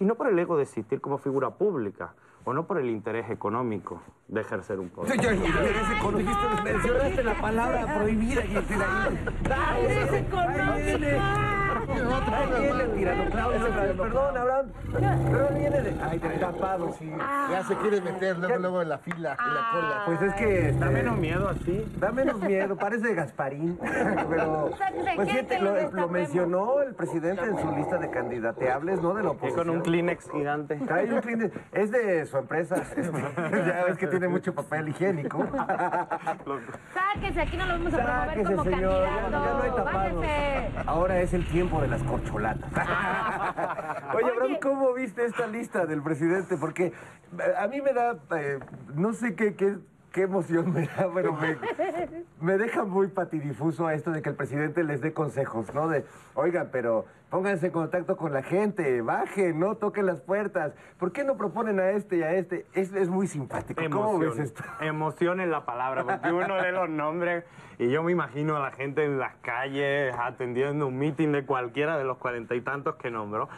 [0.00, 2.14] Y no por el ego de existir como figura pública,
[2.44, 5.16] o no por el interés económico de ejercer un poder.
[5.16, 6.32] Yo, yo, interés económico.
[6.64, 11.57] Mencionaste la palabra prohibida y el Interés económico.
[13.96, 14.66] Perdón, Abraham.
[14.92, 15.94] Pero viene de.
[16.02, 17.10] Ay, te tapado, sí.
[17.50, 20.02] Ya se quiere meter luego, luego en la fila, en la cola.
[20.06, 20.72] Pues es que.
[20.72, 21.84] Da menos miedo así.
[21.98, 23.78] Da menos miedo, parece Gasparín.
[24.30, 24.70] Pero.
[24.70, 25.60] ¿De Pues fíjate, te
[25.92, 29.14] lo mencionó el presidente en su lista de candidateables, ¿no?
[29.14, 29.66] De la Y oposición.
[29.66, 30.76] con un Kleenex gigante.
[30.76, 31.54] Trae un Kleenex.
[31.72, 32.76] Es de su empresa.
[32.76, 35.46] ya ves que tiene mucho papel higiénico.
[36.94, 39.02] Sáquese, aquí no lo vamos a promover Sáquese, como señor.
[39.04, 39.84] Ya, candidato.
[39.84, 40.82] ya no hay.
[40.86, 42.70] Ahora es el tiempo de las corcholatas.
[44.14, 46.56] Oye, Abraham, ¿cómo viste esta lista del presidente?
[46.56, 46.92] Porque eh,
[47.58, 48.58] a mí me da, eh,
[48.94, 49.76] no sé qué, qué,
[50.12, 51.56] qué emoción me da, pero me,
[52.40, 55.88] me deja muy patidifuso esto de que el presidente les dé consejos, ¿no?
[55.88, 56.04] De,
[56.34, 60.72] oigan, pero pónganse en contacto con la gente, bajen, no toquen las puertas.
[60.98, 62.66] ¿Por qué no proponen a este y a este?
[62.72, 63.82] Es, es muy simpático.
[63.90, 64.44] ¿Cómo ves Emoción.
[64.46, 64.64] esto?
[64.80, 67.44] Emoción en la palabra, porque uno lee los nombres
[67.78, 71.98] y yo me imagino a la gente en las calles atendiendo un meeting de cualquiera
[71.98, 73.48] de los cuarenta y tantos que nombró.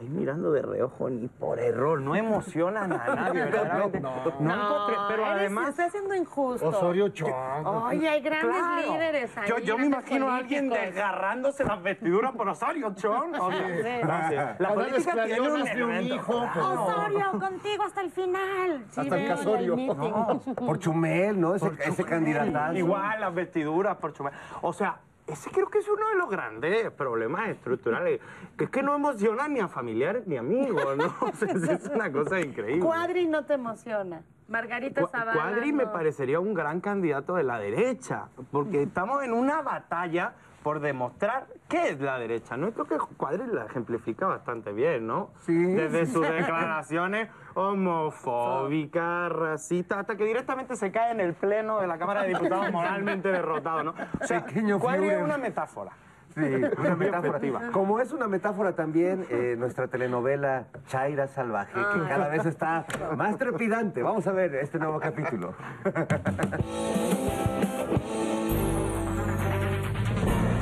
[0.00, 4.00] Ahí mirando de reojo, ni por error, no emocionan a nadie, verdaderamente.
[4.00, 5.68] No, encontré, pero eres- además...
[5.68, 6.66] Está siendo injusto.
[6.68, 7.32] Osorio Chong.
[7.64, 8.92] Oye, hay grandes Claro.
[8.92, 9.48] líderes ahí.
[9.48, 13.34] Yo, yo me imagino a alguien desgarrándose las vestiduras por Osorio Chong.
[13.40, 14.04] O sea, Sí.
[14.04, 15.40] no sé, La política tiene
[15.84, 16.84] un hijo, pues, no.
[16.86, 18.84] Osorio, contigo hasta el final.
[18.90, 19.74] Sí, Hasta el casorio.
[19.74, 19.86] el.
[19.86, 21.54] No, por Chumel, ¿no?
[21.54, 22.72] Ese, ese candidatazo.
[22.76, 24.32] Igual las vestiduras por Chumel.
[24.60, 24.96] O sea,
[25.26, 28.20] ese creo que es uno de los grandes problemas estructurales,
[28.58, 31.14] que es que no emociona ni a familiares ni amigos, ¿no?
[31.20, 32.84] O sea, es una cosa increíble.
[32.84, 34.22] Cuadri no te emociona.
[34.48, 35.32] Margarita Cu- Zavala.
[35.32, 40.80] Cuadri me parecería un gran candidato de la derecha, porque estamos en una batalla por
[40.80, 42.72] demostrar qué es la derecha, ¿no?
[42.72, 45.30] Creo que Cuadri la ejemplifica bastante bien, ¿no?
[45.42, 45.54] Sí.
[45.54, 51.98] Desde sus declaraciones homofóbicas, racistas, hasta que directamente se cae en el pleno de la
[51.98, 53.94] Cámara de Diputados moralmente derrotado, ¿no?
[54.20, 54.44] O sea,
[54.80, 55.92] Cuadri es una metáfora.
[56.34, 56.40] Sí,
[56.78, 57.40] una metáfora.
[57.70, 62.86] Como es una metáfora también eh, nuestra telenovela Chaira Salvaje, que cada vez está
[63.16, 64.02] más trepidante.
[64.02, 65.54] Vamos a ver este nuevo capítulo.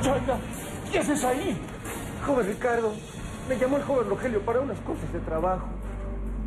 [0.03, 0.37] Chaira,
[0.91, 1.57] ¿qué haces ahí?
[2.25, 2.91] Joven Ricardo,
[3.47, 5.65] me llamó el joven Rogelio para unas cosas de trabajo.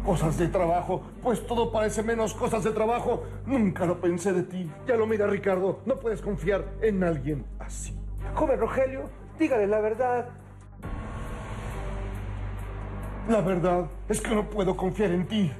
[0.04, 3.24] Cosas de trabajo, pues todo parece menos cosas de trabajo.
[3.46, 4.70] Nunca lo pensé de ti.
[4.86, 5.80] Ya lo mira, Ricardo.
[5.86, 7.98] No puedes confiar en alguien así.
[8.34, 10.28] Joven Rogelio, dígale la verdad.
[13.26, 15.50] La verdad es que no puedo confiar en ti.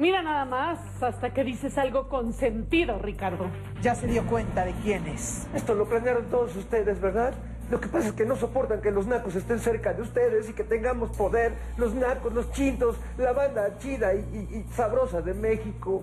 [0.00, 3.46] Mira nada más, hasta que dices algo con sentido, Ricardo.
[3.82, 5.46] Ya se dio cuenta de quién es.
[5.54, 7.34] Esto lo planearon todos ustedes, ¿verdad?
[7.70, 10.54] Lo que pasa es que no soportan que los nacos estén cerca de ustedes y
[10.54, 11.52] que tengamos poder.
[11.76, 14.18] Los nacos, los chintos, la banda chida y,
[14.50, 16.02] y- y sabrosa de México.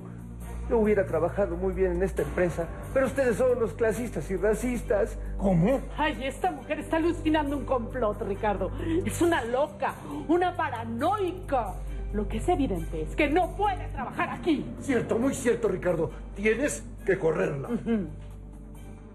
[0.69, 5.17] Yo hubiera trabajado muy bien en esta empresa, pero ustedes son los clasistas y racistas.
[5.37, 5.79] ¿Cómo?
[5.97, 8.69] Ay, esta mujer está alucinando un complot, Ricardo.
[9.05, 9.93] Es una loca,
[10.27, 11.73] una paranoica.
[12.13, 14.65] Lo que es evidente es que no puede trabajar aquí.
[14.79, 16.11] Cierto, muy cierto, Ricardo.
[16.35, 17.69] Tienes que correrla.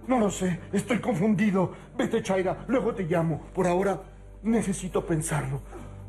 [0.06, 1.72] No lo sé, estoy confundido.
[1.96, 3.40] Vete, Chaira, luego te llamo.
[3.54, 4.00] Por ahora
[4.42, 5.60] necesito pensarlo.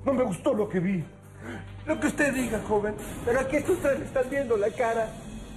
[0.06, 1.04] No me gustó lo que vi.
[1.86, 5.10] Lo que usted diga, joven, pero aquí es que ustedes le están viendo la cara.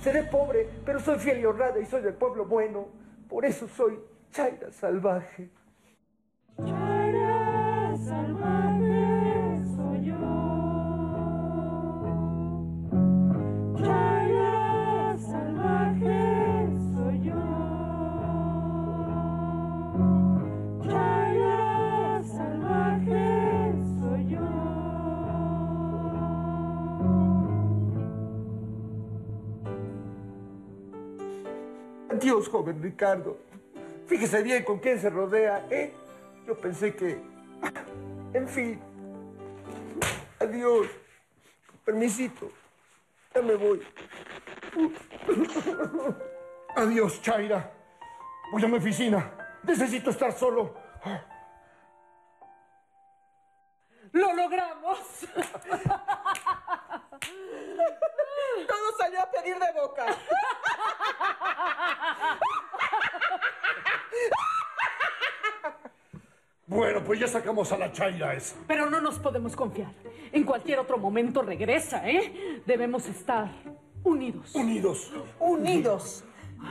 [0.03, 2.89] Seré pobre, pero soy fiel y honrada y soy del pueblo bueno.
[3.29, 3.99] Por eso soy
[4.33, 5.51] Chaira salvaje.
[32.27, 33.39] Adiós, joven Ricardo.
[34.09, 35.93] Fíjese bien con quién se rodea, ¿eh?
[36.45, 37.23] Yo pensé que...
[38.33, 38.81] En fin.
[40.41, 40.89] Adiós.
[41.85, 42.51] Permisito.
[43.33, 43.81] Ya me voy.
[46.75, 47.73] Adiós, Chaira.
[48.51, 49.31] Voy a mi oficina.
[49.63, 50.75] Necesito estar solo.
[54.13, 54.99] ¡Lo logramos!
[58.67, 60.07] Todo salió a pedir de boca.
[66.67, 68.57] Bueno, pues ya sacamos a la Chaira esa.
[68.67, 69.93] Pero no nos podemos confiar.
[70.33, 72.63] En cualquier otro momento regresa, ¿eh?
[72.67, 73.49] Debemos estar
[74.03, 74.55] unidos.
[74.55, 75.13] Unidos.
[75.39, 76.25] Unidos.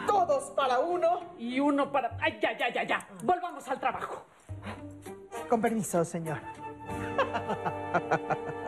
[0.05, 1.35] Todos para uno.
[1.39, 2.17] Y uno para...
[2.21, 3.07] ¡Ay, ya, ya, ya, ya!
[3.23, 4.25] Volvamos al trabajo.
[5.49, 6.39] Con permiso, señor.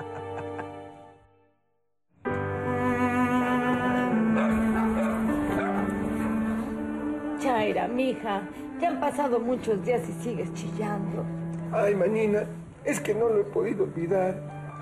[7.39, 8.41] Chaira, mija,
[8.80, 11.24] ya han pasado muchos días y sigues chillando.
[11.72, 12.45] Ay, manina,
[12.84, 14.36] es que no lo he podido olvidar.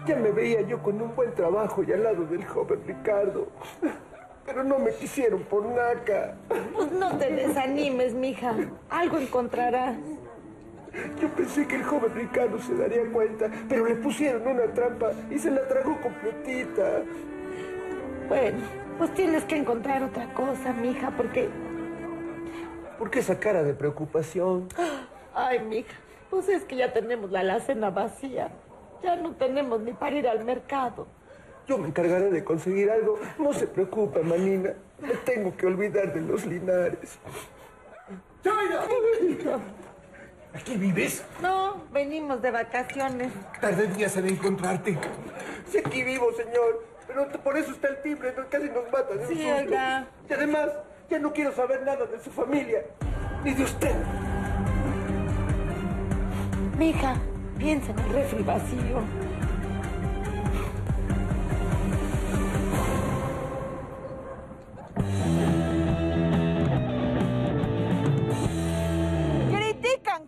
[0.05, 3.47] Ya me veía yo con un buen trabajo y al lado del joven Ricardo.
[4.45, 6.35] Pero no me quisieron por naca.
[6.73, 8.53] Pues no te desanimes, mija.
[8.89, 9.97] Algo encontrarás.
[11.21, 15.37] Yo pensé que el joven Ricardo se daría cuenta, pero le pusieron una trampa y
[15.37, 17.03] se la tragó completita.
[18.27, 18.59] Bueno,
[18.97, 21.49] pues tienes que encontrar otra cosa, mija, porque...
[22.97, 24.69] ¿Por qué esa cara de preocupación?
[25.35, 25.93] Ay, mija,
[26.29, 28.49] pues es que ya tenemos la alacena vacía.
[29.03, 31.07] Ya no tenemos ni para ir al mercado.
[31.67, 33.19] Yo me encargaré de conseguir algo.
[33.37, 34.73] No se preocupe, manina.
[35.01, 37.19] Me tengo que olvidar de los linares.
[38.43, 39.59] ¡Chaira!
[40.55, 41.23] ¿Aquí vives?
[41.41, 43.31] No, venimos de vacaciones.
[43.59, 44.97] Tardé días en encontrarte.
[45.69, 46.85] Sí, aquí vivo, señor.
[47.07, 49.17] Pero por eso está el timbre, no- casi nos matan.
[49.19, 50.07] de un Sí, oiga.
[50.29, 50.69] Y además,
[51.09, 52.83] ya no quiero saber nada de su familia.
[53.43, 53.95] Ni de usted.
[56.77, 57.15] Mija,
[57.57, 59.24] piensa en el refri vacío.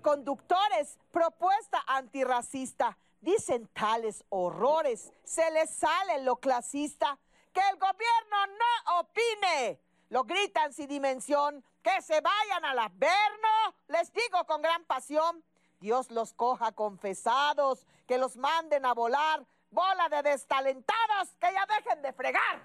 [0.07, 2.97] Conductores propuesta antirracista.
[3.19, 5.11] Dicen tales horrores.
[5.25, 7.19] Se les sale lo clasista.
[7.51, 9.81] Que el gobierno no opine.
[10.09, 11.61] Lo gritan sin dimensión.
[11.83, 13.75] Que se vayan al averno.
[13.89, 15.43] Les digo con gran pasión.
[15.81, 17.85] Dios los coja confesados.
[18.07, 19.45] Que los manden a volar.
[19.71, 21.35] Bola de destalentados.
[21.37, 22.61] Que ya dejen de fregar.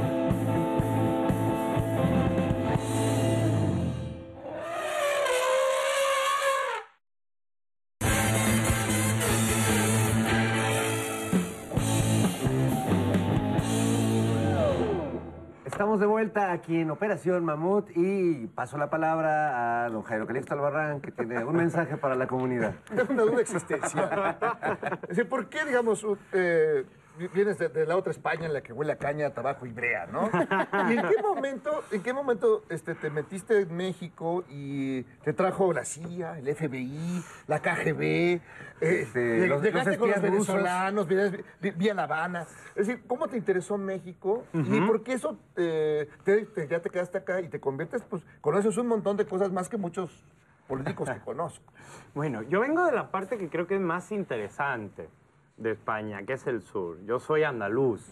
[15.80, 20.52] Estamos de vuelta aquí en Operación Mamut y paso la palabra a don Jairo Calixto
[20.52, 22.74] Albarrán, que tiene un mensaje para la comunidad.
[22.94, 24.36] Tengo una duda existencial.
[25.04, 26.84] Es decir, ¿por qué, digamos, eh,
[27.28, 30.06] vienes de, de la otra España en la que huele a caña, tabaco y brea,
[30.06, 30.28] ¿no?
[30.90, 35.72] ¿Y en qué momento, en qué momento este, te metiste en México y te trajo
[35.72, 38.40] la CIA, el FBI, la KGB?
[38.80, 42.46] Este, los- llegaste los con los venezolanos, vienes- vi, vi a La Habana.
[42.74, 44.44] Es decir, ¿cómo te interesó México?
[44.54, 44.86] ¿Y Ujú.
[44.86, 48.76] por qué eso eh, te- te- ya te quedaste acá y te conviertes, pues, conoces
[48.78, 50.24] un montón de cosas más que muchos
[50.66, 51.72] políticos que conozco?
[52.14, 55.08] Bueno, yo vengo de la parte que creo que es más interesante
[55.60, 56.98] de España, que es el sur.
[57.04, 58.10] Yo soy andaluz.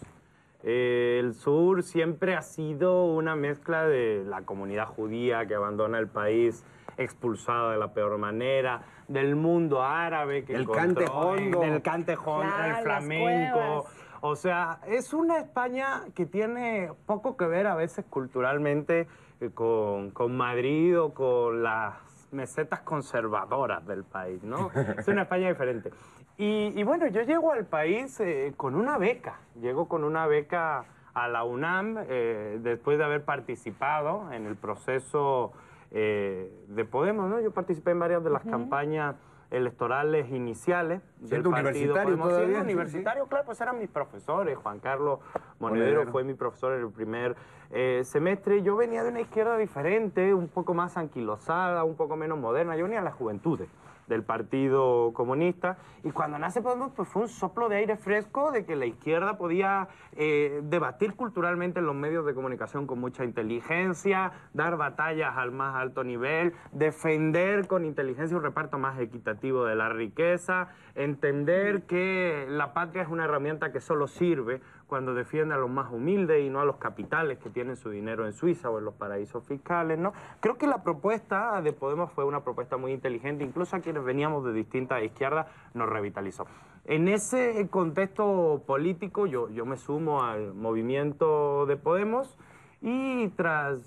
[0.63, 6.09] Eh, el sur siempre ha sido una mezcla de la comunidad judía que abandona el
[6.09, 6.65] país
[6.97, 11.61] expulsada de la peor manera, del mundo árabe que El cante hondo.
[11.61, 13.87] del cante hondo, Claro, el flamenco.
[14.21, 19.07] O sea, es una España que tiene poco que ver a veces culturalmente
[19.41, 21.95] eh, con, con Madrid o con las
[22.31, 24.71] mesetas conservadoras del país, ¿no?
[24.99, 25.91] Es una España diferente.
[26.37, 29.41] Y, y bueno, yo llego al país eh, con una beca.
[29.61, 35.53] Llego con una beca a la UNAM eh, después de haber participado en el proceso
[35.91, 37.41] eh, de Podemos, ¿no?
[37.41, 39.17] Yo participé en varias de las campañas
[39.51, 42.29] electorales iniciales del partido universitario Podemos.
[42.29, 42.73] todavía, Siendo sí.
[42.75, 44.57] universitario, claro, pues eran mis profesores.
[44.59, 45.21] Juan Carlos
[45.59, 46.13] Monedero Monedero.
[46.13, 47.37] fue mi profesor en el primer
[47.71, 48.63] eh, semestre.
[48.63, 52.77] Yo venía de una izquierda diferente, un poco más anquilosada, un poco menos moderna.
[52.77, 53.69] Yo venía de las juventudes
[54.09, 55.79] del Partido Comunista.
[56.05, 59.39] Y cuando nace Podemos, pues fue un soplo de aire fresco de que la izquierda
[59.39, 65.53] podía eh, debatir culturalmente en los medios de comunicación con mucha inteligencia, dar batallas al
[65.53, 72.47] más alto nivel, defender con inteligencia un reparto más equitativo de la riqueza, entender que
[72.49, 76.49] la patria es una herramienta que solo sirve cuando defiende a los más humildes y
[76.49, 79.99] no a los capitales que tienen su dinero en Suiza o en los paraísos fiscales,
[79.99, 80.15] ¿no?
[80.41, 84.45] Creo que la propuesta de Podemos fue una propuesta muy inteligente, incluso a quienes veníamos
[84.45, 86.47] de distintas izquierdas nos revitalizó.
[86.87, 92.39] En ese contexto político yo, yo me sumo al movimiento de Podemos
[92.81, 93.81] y tras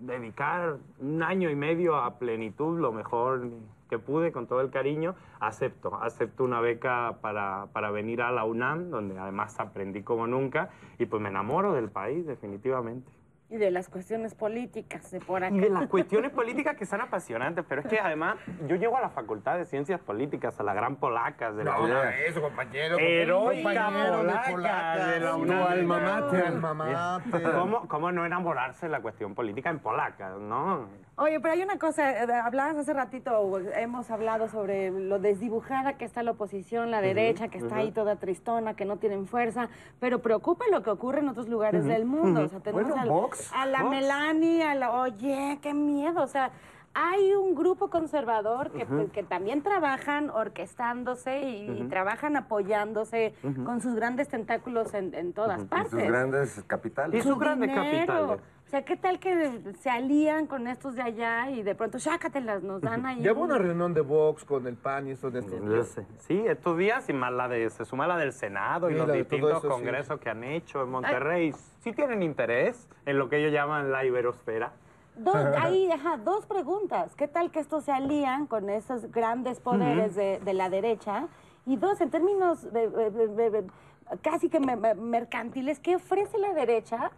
[0.00, 3.48] dedicar un año y medio a plenitud, lo mejor
[3.92, 6.02] que pude, con todo el cariño, acepto.
[6.02, 11.04] Acepto una beca para, para venir a la UNAM, donde además aprendí como nunca, y
[11.04, 13.12] pues me enamoro del país, definitivamente.
[13.50, 15.54] Y de las cuestiones políticas de por acá.
[15.54, 19.02] Y de las cuestiones políticas que son apasionantes, pero es que además yo llego a
[19.02, 21.96] la Facultad de Ciencias Políticas, a la Gran Polacas de la No, UNAM.
[22.02, 22.96] no, eso, compañero.
[22.98, 25.66] Heroica compañero de polaca, de la tu UNAM.
[25.66, 26.46] alma mater.
[26.46, 27.52] Alma mater.
[27.52, 30.88] ¿Cómo, ¿Cómo no enamorarse de la cuestión política en polacas, no?
[31.16, 36.06] Oye, pero hay una cosa, eh, hablabas hace ratito, hemos hablado sobre lo desdibujada que
[36.06, 39.68] está la oposición, la derecha, que está ahí toda tristona, que no tienen fuerza,
[40.00, 42.42] pero preocupa lo que ocurre en otros lugares del mundo.
[42.44, 43.08] O sea, tenemos Bueno, al.
[43.54, 43.90] A la Vox.
[43.90, 44.90] Melanie, a la...
[44.92, 46.22] Oye, qué miedo.
[46.22, 46.50] O sea,
[46.94, 53.34] hay un grupo conservador que, pues, también trabajan orquestándose y, y trabajan apoyándose
[53.64, 55.90] con sus grandes tentáculos en, en todas Y partes.
[55.90, 57.22] sus grandes capitales.
[57.24, 58.32] Su dinero.
[58.32, 62.62] O sea, ¿qué tal que se alían con estos de allá y de pronto, chácatelas,
[62.62, 63.28] nos dan ahí...
[63.28, 65.88] Un- una reunión de Vox con el PAN y eso de estos Yo días.
[65.88, 66.06] sé.
[66.18, 69.50] Sí, estos días y más la de, se suma la del Senado y los distintos
[69.50, 69.68] eso, sí.
[69.68, 71.52] congresos que han hecho en Monterrey.
[71.80, 74.72] Sí tienen interés en lo que ellos llaman la iberosfera.
[75.16, 77.14] Dos, ahí, ajá, dos preguntas.
[77.14, 81.28] ¿Qué tal que estos se alían con esos grandes poderes de, de la derecha?
[81.66, 83.64] Y dos, en términos de- de- de- de- de-
[84.22, 87.10] casi que me- me- mercantiles, ¿qué ofrece la derecha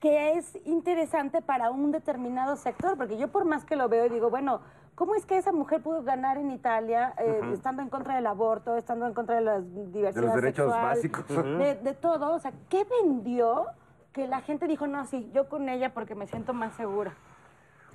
[0.00, 2.96] que es interesante para un determinado sector?
[2.96, 4.60] Porque yo por más que lo veo y digo, bueno,
[4.94, 8.76] ¿cómo es que esa mujer pudo ganar en Italia eh, estando en contra del aborto,
[8.76, 11.28] estando en contra de la diversidad derechos sexual, básicos.
[11.28, 12.34] De, de todo?
[12.34, 13.66] O sea, ¿qué vendió
[14.12, 17.12] que la gente dijo, no, sí, yo con ella porque me siento más segura?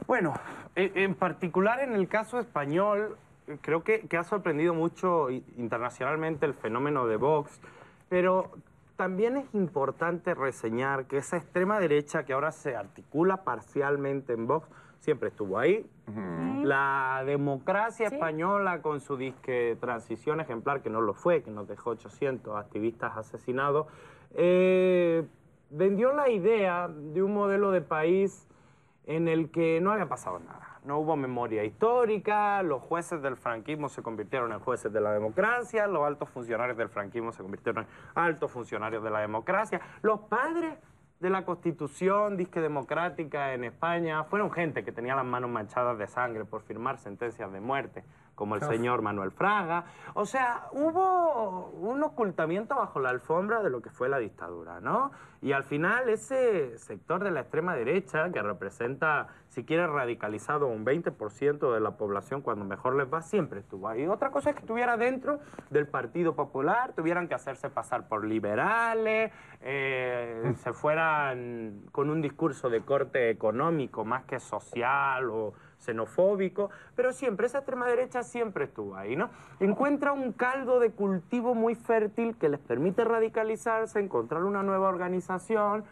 [0.08, 0.34] Bueno,
[0.76, 3.18] en, en particular en el caso español,
[3.62, 7.60] creo que, que ha sorprendido mucho internacionalmente el fenómeno de Vox,
[8.14, 8.52] pero
[8.96, 14.68] también es importante reseñar que esa extrema derecha que ahora se articula parcialmente en Vox
[15.00, 15.84] siempre estuvo ahí.
[16.64, 18.14] La democracia Sí.
[18.16, 23.18] española con su disque transición ejemplar, que no lo fue, que nos dejó 800 activistas
[23.18, 23.88] asesinados,
[24.36, 25.26] eh,
[25.72, 28.48] vendió la idea de un modelo de país
[29.08, 30.73] en el que no había pasado nada.
[30.86, 35.88] No hubo memoria histórica, los jueces del franquismo se convirtieron en jueces de la democracia,
[35.88, 40.78] los altos funcionarios del franquismo se convirtieron en altos funcionarios de la democracia, los padres
[41.22, 46.06] de la constitución disque democrática en España fueron gente que tenía las manos manchadas de
[46.08, 48.04] sangre por firmar sentencias de muerte,
[48.36, 49.86] como el señor Manuel Fraga.
[50.16, 55.12] O sea, hubo un ocultamiento bajo la alfombra de lo que fue la dictadura, ¿no?
[55.42, 60.86] Y al final ese sector de la extrema derecha, que representa, si quieres, radicalizado un
[60.86, 64.08] 20% de la población cuando mejor les va, siempre estuvo ahí.
[64.08, 69.34] Otra cosa es que estuviera dentro del Partido Popular, tuvieran que hacerse pasar por liberales,
[69.60, 75.54] eh, se fueran con un discurso de corte económico más que social o
[75.84, 79.30] xenofóbico, pero siempre, esa extrema derecha siempre estuvo ahí, ¿no?
[79.60, 85.84] Encuentra un caldo de cultivo muy fértil que les permite radicalizarse, encontrar una nueva organización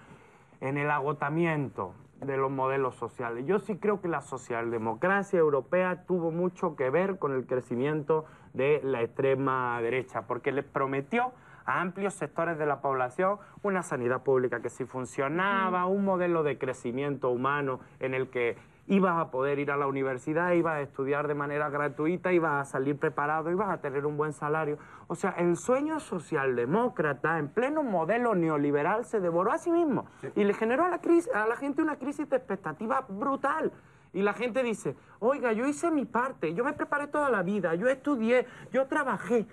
[0.62, 3.46] en el agotamiento de los modelos sociales.
[3.46, 8.80] Yo sí creo que la socialdemocracia europea tuvo mucho que ver con el crecimiento de
[8.84, 11.32] la extrema derecha, porque les prometió
[11.66, 16.58] a amplios sectores de la población una sanidad pública que sí funcionaba, un modelo de
[16.58, 18.56] crecimiento humano en el que
[18.88, 22.72] ibas a poder ir a la universidad, ibas a estudiar de manera gratuita, ibas a
[22.72, 24.78] salir preparado, ibas a tener un buen salario.
[25.08, 30.06] O sea, el sueño socialdemócrata en pleno modelo neoliberal se devoró a sí mismo
[30.36, 33.72] y le generó a la, crisis, a la gente una crisis de expectativa brutal.
[34.14, 37.76] Y la gente dice, oiga, yo hice mi parte, yo me preparé toda la vida,
[37.76, 39.48] yo estudié, yo trabajé,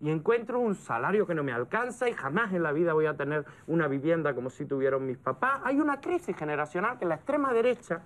[0.00, 3.16] y encuentro un salario que no me alcanza y jamás en la vida voy a
[3.16, 5.60] tener una vivienda como si tuvieron mis papás.
[5.64, 8.02] Hay una crisis generacional que la extrema derecha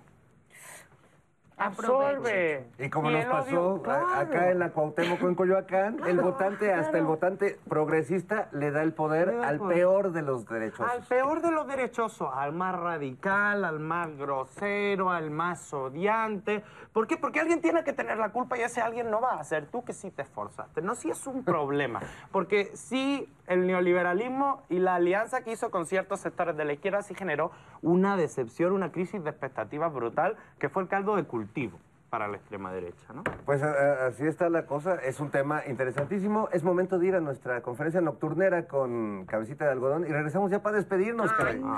[1.65, 2.65] absorbe.
[2.79, 4.15] Y como Y nos pasó odio, a- claro.
[4.15, 8.81] acá en la Cuauhtémoc en Coyoacán, el Claro, votante, hasta el votante progresista, le da
[8.83, 9.77] el poder da al poder.
[9.77, 10.87] peor de los derechos.
[10.89, 16.63] Al peor de los derechosos, al más radical, al más grosero, al más odiante.
[16.93, 17.17] ¿Por qué?
[17.17, 19.83] Porque alguien tiene que tener la culpa y ese alguien no va a ser tú
[19.83, 20.81] que sí te esforzaste.
[20.81, 22.01] No, sí es un problema.
[22.31, 27.01] Porque sí, el neoliberalismo y la alianza que hizo con ciertos sectores de la izquierda
[27.01, 27.51] sí generó
[27.81, 31.79] una decepción, una crisis de expectativas brutal, que fue el caldo de cultivo
[32.09, 33.23] para la extrema derecha, ¿no?
[33.45, 36.49] Pues así está la cosa, es un tema interesantísimo.
[36.51, 40.61] Es momento de ir a nuestra conferencia nocturnera con Cabecita de Algodón y regresamos ya
[40.61, 41.61] para despedirnos, caray.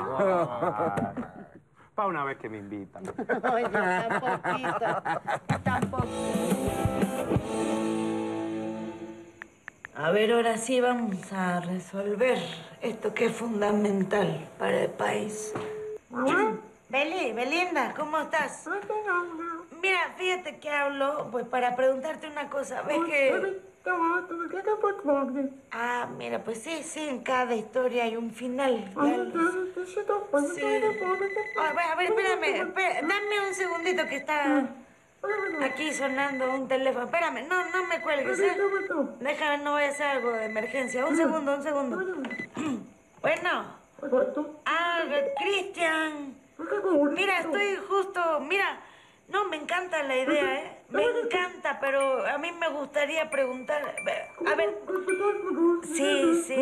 [1.93, 3.03] Para una vez que me invitan.
[3.53, 3.69] Oye,
[5.63, 6.07] tampoco.
[9.95, 12.39] A ver, ahora sí vamos a resolver
[12.81, 15.53] esto que es fundamental para el país.
[16.89, 18.67] Beli, Belinda, ¿cómo estás?
[19.83, 22.81] Mira, fíjate que hablo, pues para preguntarte una cosa.
[22.83, 23.29] ¿Ves que...?
[25.71, 28.89] Ah, mira, pues sí, sí, en cada historia hay un final.
[30.55, 30.61] Sí.
[31.59, 34.69] A ver, a ver, espérame, espé- dame un segundito que está
[35.65, 37.03] aquí sonando un teléfono.
[37.05, 38.55] Espérame, no, no me cuelgues, ¿eh?
[39.19, 41.05] Déjame, no voy a hacer algo de emergencia.
[41.05, 41.97] Un segundo, un segundo.
[43.21, 43.65] Bueno.
[44.65, 44.99] Ah,
[45.37, 46.35] Cristian.
[47.15, 48.79] Mira, estoy justo, mira,
[49.33, 50.77] No, me encanta la idea, ¿eh?
[50.89, 53.95] Me encanta, pero a mí me gustaría preguntar.
[54.45, 54.79] A ver.
[55.83, 56.53] Sí, sí.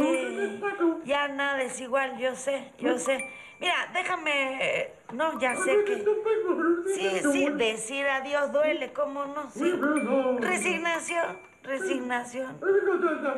[1.03, 3.29] Ya nada es igual, yo sé, yo sé.
[3.59, 4.93] Mira, déjame.
[5.13, 5.97] No, ya sé que.
[6.95, 9.51] Sí, sí, decir adiós duele, ¿cómo no?
[9.51, 9.59] Sí.
[10.39, 12.57] Resignación, resignación.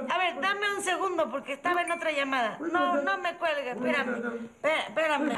[0.09, 2.57] A ver, dame un segundo porque estaba en otra llamada.
[2.71, 4.13] No, no me cuelgue, espérame.
[4.61, 5.33] Espé- Espérame.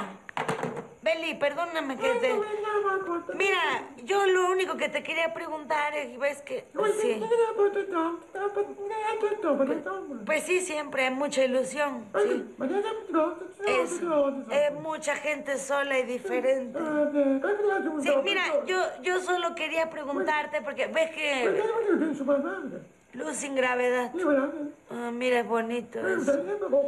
[1.05, 2.33] Beli, perdóname que te...
[3.35, 6.65] Mira, yo lo único que te quería preguntar es, ves que...
[6.99, 7.21] Sí.
[10.25, 12.05] Pues sí, siempre hay mucha ilusión.
[12.15, 12.55] Sí.
[13.67, 14.01] Es,
[14.49, 16.79] es mucha gente sola y diferente.
[18.01, 21.43] Sí, mira, yo, yo solo quería preguntarte porque ves que...
[23.15, 24.11] Luz sin gravedad.
[24.91, 26.33] Ah, mira, es bonito eso.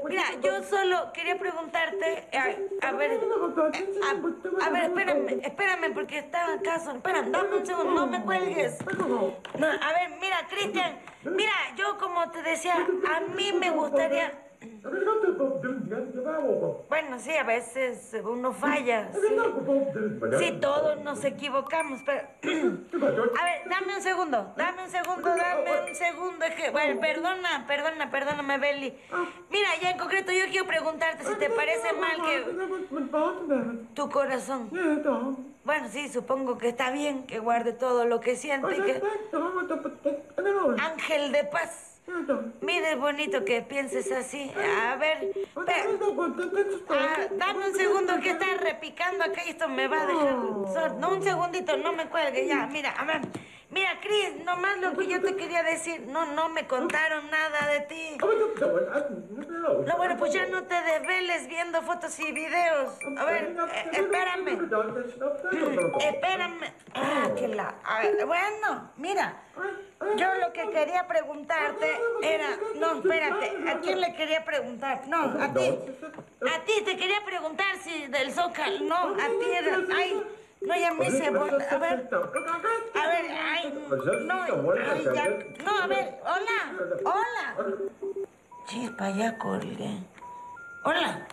[0.07, 3.19] Mira, yo solo quería preguntarte, a, a ver,
[4.03, 6.91] a, a ver, espérame, espérame, porque estaba en caso.
[6.91, 8.77] Espera, dame un segundo, no me cuelgues.
[9.57, 14.46] No, a ver, mira, Cristian, mira, yo como te decía, a mí me gustaría...
[16.89, 19.09] Bueno, sí, a veces uno falla.
[19.13, 19.19] Sí,
[20.39, 22.21] Sí, todos nos equivocamos, pero...
[23.39, 26.45] A ver, dame un segundo, dame un segundo, dame un segundo.
[26.71, 28.93] Bueno, perdona, perdona, perdóname, Beli.
[29.49, 32.43] Mira, ya en concreto yo quiero preguntarte si te parece mal que...
[33.93, 34.69] Tu corazón.
[35.63, 39.01] Bueno, sí, supongo que está bien que guarde todo lo que siente que...
[40.81, 41.86] Ángel de paz.
[42.61, 44.51] Mira, es bonito que pienses así.
[44.55, 50.05] A ver, ah, dame un segundo que está repicando acá y esto me va a
[50.05, 50.95] dejar...
[50.95, 52.65] No, un segundito, no me cuelgue ya.
[52.67, 53.21] Mira, a ver.
[53.69, 56.07] Mira, Cris, nomás lo que yo te quería decir.
[56.07, 58.17] No, no me contaron nada de ti.
[59.85, 62.97] No, bueno, pues ya no te desveles viendo fotos y videos.
[63.17, 64.69] A ver, eh, espérame.
[65.99, 66.73] Espérame.
[66.93, 67.75] Ah, que la...
[67.83, 69.43] a ver, bueno, mira.
[69.99, 72.49] Yo lo que quería preguntarte era...
[72.75, 73.69] No, espérate.
[73.69, 75.07] ¿A quién le quería preguntar?
[75.07, 75.75] No, a ti.
[76.41, 78.79] A ti te quería preguntar si del Zócalo...
[78.81, 79.79] No, a ti era...
[79.95, 80.23] Ay,
[80.61, 81.65] no, ya me hice bola.
[81.69, 82.09] A ver.
[82.13, 83.73] A ver, ay,
[84.25, 85.29] no, ay, ya.
[85.63, 86.59] No, a ver, hola,
[87.03, 87.55] hola.
[88.67, 89.97] Chispa, ya colgué.
[90.83, 91.27] Hola.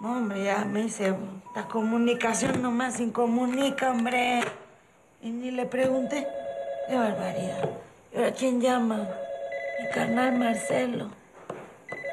[0.00, 1.14] No, hombre, ya me hice...
[1.54, 4.42] La comunicación nomás incomunica, hombre.
[5.22, 6.26] Y ni le pregunté.
[6.86, 7.70] Qué barbaridad.
[8.12, 9.08] ¿Y ahora quién llama?
[9.80, 11.10] Mi carnal Marcelo.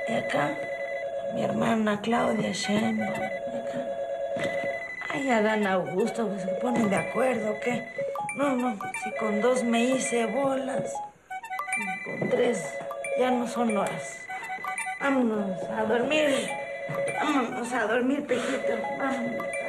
[0.07, 0.57] Y acá,
[1.35, 2.51] mi hermana Claudia.
[2.51, 3.31] Y acá.
[5.09, 7.85] Ay, Adán Augusto, pues, se ponen de acuerdo, ¿qué?
[8.37, 10.93] No, no, si con dos me hice bolas,
[12.05, 12.77] con tres
[13.19, 14.25] ya no son horas.
[15.01, 16.49] Vámonos a dormir.
[17.21, 18.77] Vámonos a dormir, pejito.
[18.97, 19.60] Vámonos.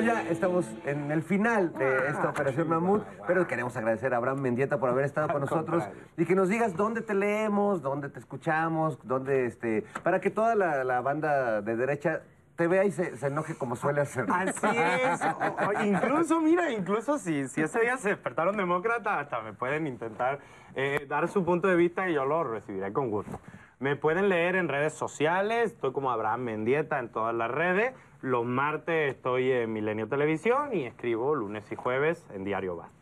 [0.00, 4.40] Bueno, ya estamos en el final de esta operación Mamut, pero queremos agradecer a Abraham
[4.40, 5.84] Mendieta por haber estado con nosotros
[6.16, 10.54] y que nos digas dónde te leemos, dónde te escuchamos, dónde este, para que toda
[10.54, 12.22] la, la banda de derecha
[12.56, 14.24] te vea y se, se enoje como suele hacer.
[14.32, 15.20] Así es.
[15.22, 19.86] O- o incluso, mira, incluso si, si ese día se despertaron demócratas, hasta me pueden
[19.86, 20.38] intentar
[20.74, 23.38] eh, dar su punto de vista y yo lo recibiré con gusto.
[23.80, 27.94] Me pueden leer en redes sociales, estoy como Abraham Mendieta en todas las redes.
[28.20, 32.99] Los martes estoy en Milenio Televisión y escribo lunes y jueves en Diario Basta.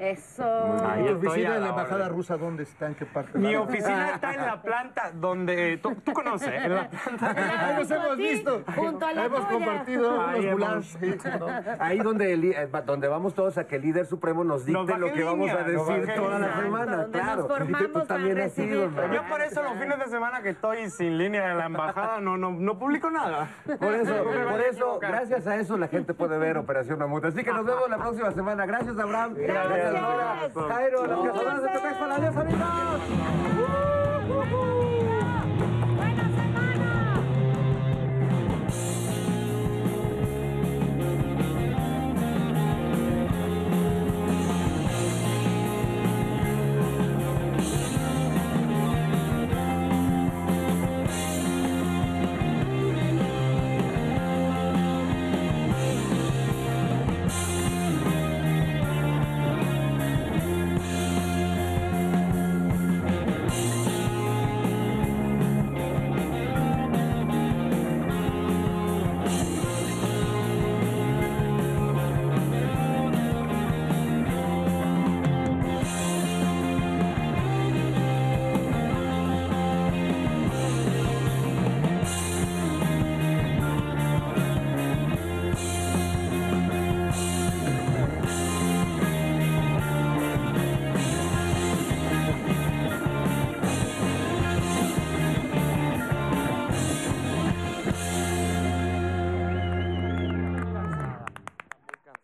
[0.00, 0.44] Eso.
[0.88, 2.86] Ahí ¿Y tu oficina de la embajada rusa dónde está?
[2.86, 3.38] ¿En qué parte?
[3.38, 7.34] Mi oficina está en la planta donde tú, tú conoces, en la planta.
[7.68, 8.62] Ahí nos hemos visto.
[8.74, 9.50] Junto a la Hemos tuya.
[9.50, 11.80] compartido Ahí unos hemos-.
[11.80, 15.12] Ahí donde, el eh, donde vamos todos a que el líder supremo nos dicte lo
[15.12, 17.48] que vamos a decir toda la semana, claro.
[17.68, 18.56] Y que tú para también has.
[18.56, 22.38] Yo por eso los fines de semana que estoy sin línea en la embajada no,
[22.38, 23.48] no, no publico nada.
[23.78, 27.26] Por eso, por eso, gracias a eso la gente puede ver Operación Mamut.
[27.26, 28.64] Así que nos vemos la próxima semana.
[28.64, 29.34] Gracias, Abraham.
[29.36, 29.89] Gracias.
[30.68, 32.12] Jairo, las cazadoras de Tepexpan.
[32.12, 33.00] Adiós, amigos.